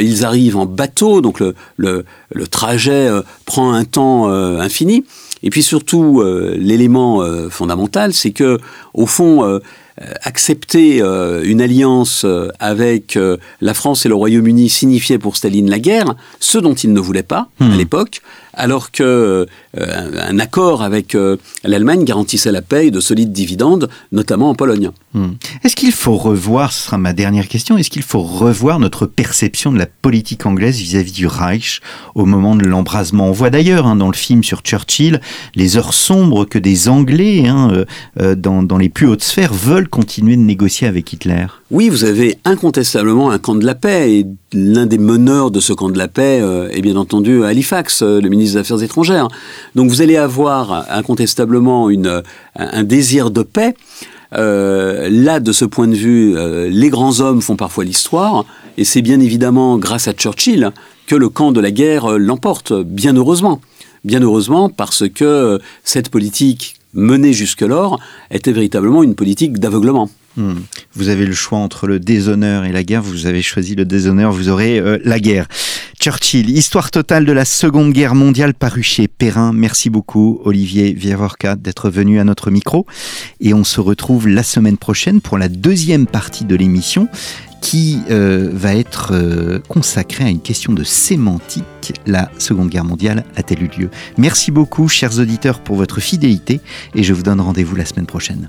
Ils 0.00 0.24
arrivent 0.24 0.56
en 0.56 0.66
bateau, 0.66 1.20
donc 1.20 1.40
le, 1.40 1.54
le, 1.76 2.04
le 2.32 2.46
trajet 2.46 3.08
prend 3.44 3.72
un 3.72 3.84
temps 3.84 4.28
infini. 4.28 5.04
Et 5.42 5.50
puis 5.50 5.62
surtout, 5.62 6.22
l'élément 6.56 7.22
fondamental, 7.50 8.12
c'est 8.12 8.32
que 8.32 8.58
au 8.94 9.06
fond, 9.06 9.44
euh, 9.44 9.60
accepter 10.22 11.02
euh, 11.02 11.42
une 11.44 11.60
alliance 11.60 12.22
euh, 12.24 12.48
avec 12.58 13.18
la 13.60 13.74
France 13.74 14.06
et 14.06 14.08
le 14.08 14.14
Royaume-Uni 14.14 14.68
signifiait 14.68 15.18
pour 15.18 15.36
Staline 15.36 15.70
la 15.70 15.78
guerre, 15.78 16.14
ce 16.40 16.58
dont 16.58 16.74
il 16.74 16.92
ne 16.92 17.00
voulait 17.00 17.22
pas 17.22 17.48
à 17.60 17.64
hmm. 17.64 17.76
l'époque, 17.76 18.22
alors 18.54 18.90
que 18.90 19.46
un 19.76 20.38
accord 20.38 20.82
avec 20.82 21.16
l'Allemagne 21.64 22.04
garantissait 22.04 22.52
la 22.52 22.62
paix 22.62 22.90
de 22.90 23.00
solides 23.00 23.32
dividendes, 23.32 23.88
notamment 24.12 24.50
en 24.50 24.54
Pologne. 24.54 24.90
Hmm. 25.14 25.32
Est-ce 25.64 25.76
qu'il 25.76 25.92
faut 25.92 26.16
revoir, 26.16 26.72
ce 26.72 26.84
sera 26.84 26.98
ma 26.98 27.12
dernière 27.12 27.48
question, 27.48 27.78
est-ce 27.78 27.90
qu'il 27.90 28.02
faut 28.02 28.22
revoir 28.22 28.78
notre 28.78 29.06
perception 29.06 29.72
de 29.72 29.78
la 29.78 29.86
politique 29.86 30.46
anglaise 30.46 30.78
vis-à-vis 30.78 31.12
du 31.12 31.26
Reich 31.26 31.80
au 32.14 32.24
moment 32.24 32.56
de 32.56 32.64
l'embrasement? 32.64 33.28
On 33.28 33.32
voit 33.32 33.50
d'ailleurs 33.50 33.86
hein, 33.86 33.96
dans 33.96 34.08
le 34.08 34.16
film 34.16 34.42
sur 34.42 34.60
Churchill 34.60 35.20
les 35.54 35.76
heures 35.76 35.94
sombres 35.94 36.44
que 36.44 36.58
des 36.58 36.88
Anglais 36.88 37.46
hein, 37.46 37.84
dans, 38.16 38.62
dans 38.62 38.78
les 38.78 38.88
plus 38.88 39.06
hautes 39.06 39.22
sphères 39.22 39.54
veulent 39.54 39.88
continuer 39.88 40.36
de 40.36 40.42
négocier 40.42 40.86
avec 40.86 41.12
Hitler 41.12 41.46
Oui, 41.70 41.90
vous 41.90 42.04
avez 42.04 42.38
incontestablement 42.46 43.30
un 43.30 43.38
camp 43.38 43.54
de 43.54 43.66
la 43.66 43.74
paix, 43.74 44.10
et 44.10 44.26
l'un 44.54 44.86
des 44.86 44.96
meneurs 44.96 45.50
de 45.50 45.60
ce 45.60 45.74
camp 45.74 45.90
de 45.90 45.98
la 45.98 46.08
paix 46.08 46.40
euh, 46.40 46.70
est 46.70 46.80
bien 46.80 46.96
entendu 46.96 47.44
Halifax, 47.44 48.00
euh, 48.00 48.22
le 48.22 48.30
ministre 48.30 48.54
des 48.54 48.60
Affaires 48.60 48.82
étrangères. 48.82 49.28
Donc 49.74 49.90
vous 49.90 50.00
allez 50.00 50.16
avoir 50.16 50.86
incontestablement 50.88 51.90
un 52.56 52.84
désir 52.84 53.30
de 53.30 53.42
paix. 53.42 53.74
Euh, 54.34 55.10
là, 55.10 55.40
de 55.40 55.52
ce 55.52 55.66
point 55.66 55.88
de 55.88 55.94
vue, 55.94 56.36
les 56.70 56.88
grands 56.88 57.20
hommes 57.20 57.42
font 57.42 57.56
parfois 57.56 57.84
l'histoire, 57.84 58.46
et 58.78 58.84
c'est 58.84 59.02
bien 59.02 59.20
évidemment 59.20 59.76
grâce 59.76 60.08
à 60.08 60.14
Churchill 60.14 60.70
que 61.06 61.16
le 61.16 61.28
camp 61.28 61.52
de 61.52 61.60
la 61.60 61.70
guerre 61.70 62.18
l'emporte, 62.18 62.72
bien 62.72 63.14
heureusement. 63.14 63.60
Bien 64.04 64.22
heureusement, 64.22 64.70
parce 64.70 65.06
que 65.06 65.58
cette 65.84 66.08
politique 66.08 66.76
menée 66.94 67.34
jusque-lors 67.34 68.00
était 68.30 68.52
véritablement 68.52 69.02
une 69.02 69.14
politique 69.14 69.58
d'aveuglement. 69.58 70.08
Hmm. 70.38 70.54
Vous 70.94 71.08
avez 71.08 71.26
le 71.26 71.34
choix 71.34 71.58
entre 71.58 71.88
le 71.88 71.98
déshonneur 71.98 72.64
et 72.64 72.70
la 72.70 72.84
guerre. 72.84 73.02
Vous 73.02 73.26
avez 73.26 73.42
choisi 73.42 73.74
le 73.74 73.84
déshonneur, 73.84 74.30
vous 74.30 74.48
aurez 74.48 74.78
euh, 74.78 74.98
la 75.04 75.18
guerre. 75.18 75.48
Churchill, 76.00 76.48
histoire 76.50 76.92
totale 76.92 77.24
de 77.24 77.32
la 77.32 77.44
Seconde 77.44 77.92
Guerre 77.92 78.14
mondiale 78.14 78.54
parue 78.54 78.84
chez 78.84 79.08
Perrin. 79.08 79.52
Merci 79.52 79.90
beaucoup, 79.90 80.40
Olivier 80.44 80.92
Viavorca, 80.92 81.56
d'être 81.56 81.90
venu 81.90 82.20
à 82.20 82.24
notre 82.24 82.52
micro. 82.52 82.86
Et 83.40 83.52
on 83.52 83.64
se 83.64 83.80
retrouve 83.80 84.28
la 84.28 84.44
semaine 84.44 84.76
prochaine 84.76 85.20
pour 85.20 85.38
la 85.38 85.48
deuxième 85.48 86.06
partie 86.06 86.44
de 86.44 86.54
l'émission 86.54 87.08
qui 87.60 87.98
euh, 88.08 88.48
va 88.52 88.76
être 88.76 89.10
euh, 89.14 89.58
consacrée 89.66 90.22
à 90.22 90.28
une 90.28 90.40
question 90.40 90.72
de 90.72 90.84
sémantique. 90.84 91.64
La 92.06 92.30
Seconde 92.38 92.68
Guerre 92.68 92.84
mondiale 92.84 93.24
a-t-elle 93.34 93.64
eu 93.64 93.70
lieu? 93.76 93.90
Merci 94.18 94.52
beaucoup, 94.52 94.86
chers 94.86 95.18
auditeurs, 95.18 95.58
pour 95.58 95.74
votre 95.74 95.98
fidélité 95.98 96.60
et 96.94 97.02
je 97.02 97.12
vous 97.12 97.24
donne 97.24 97.40
rendez-vous 97.40 97.74
la 97.74 97.84
semaine 97.84 98.06
prochaine. 98.06 98.48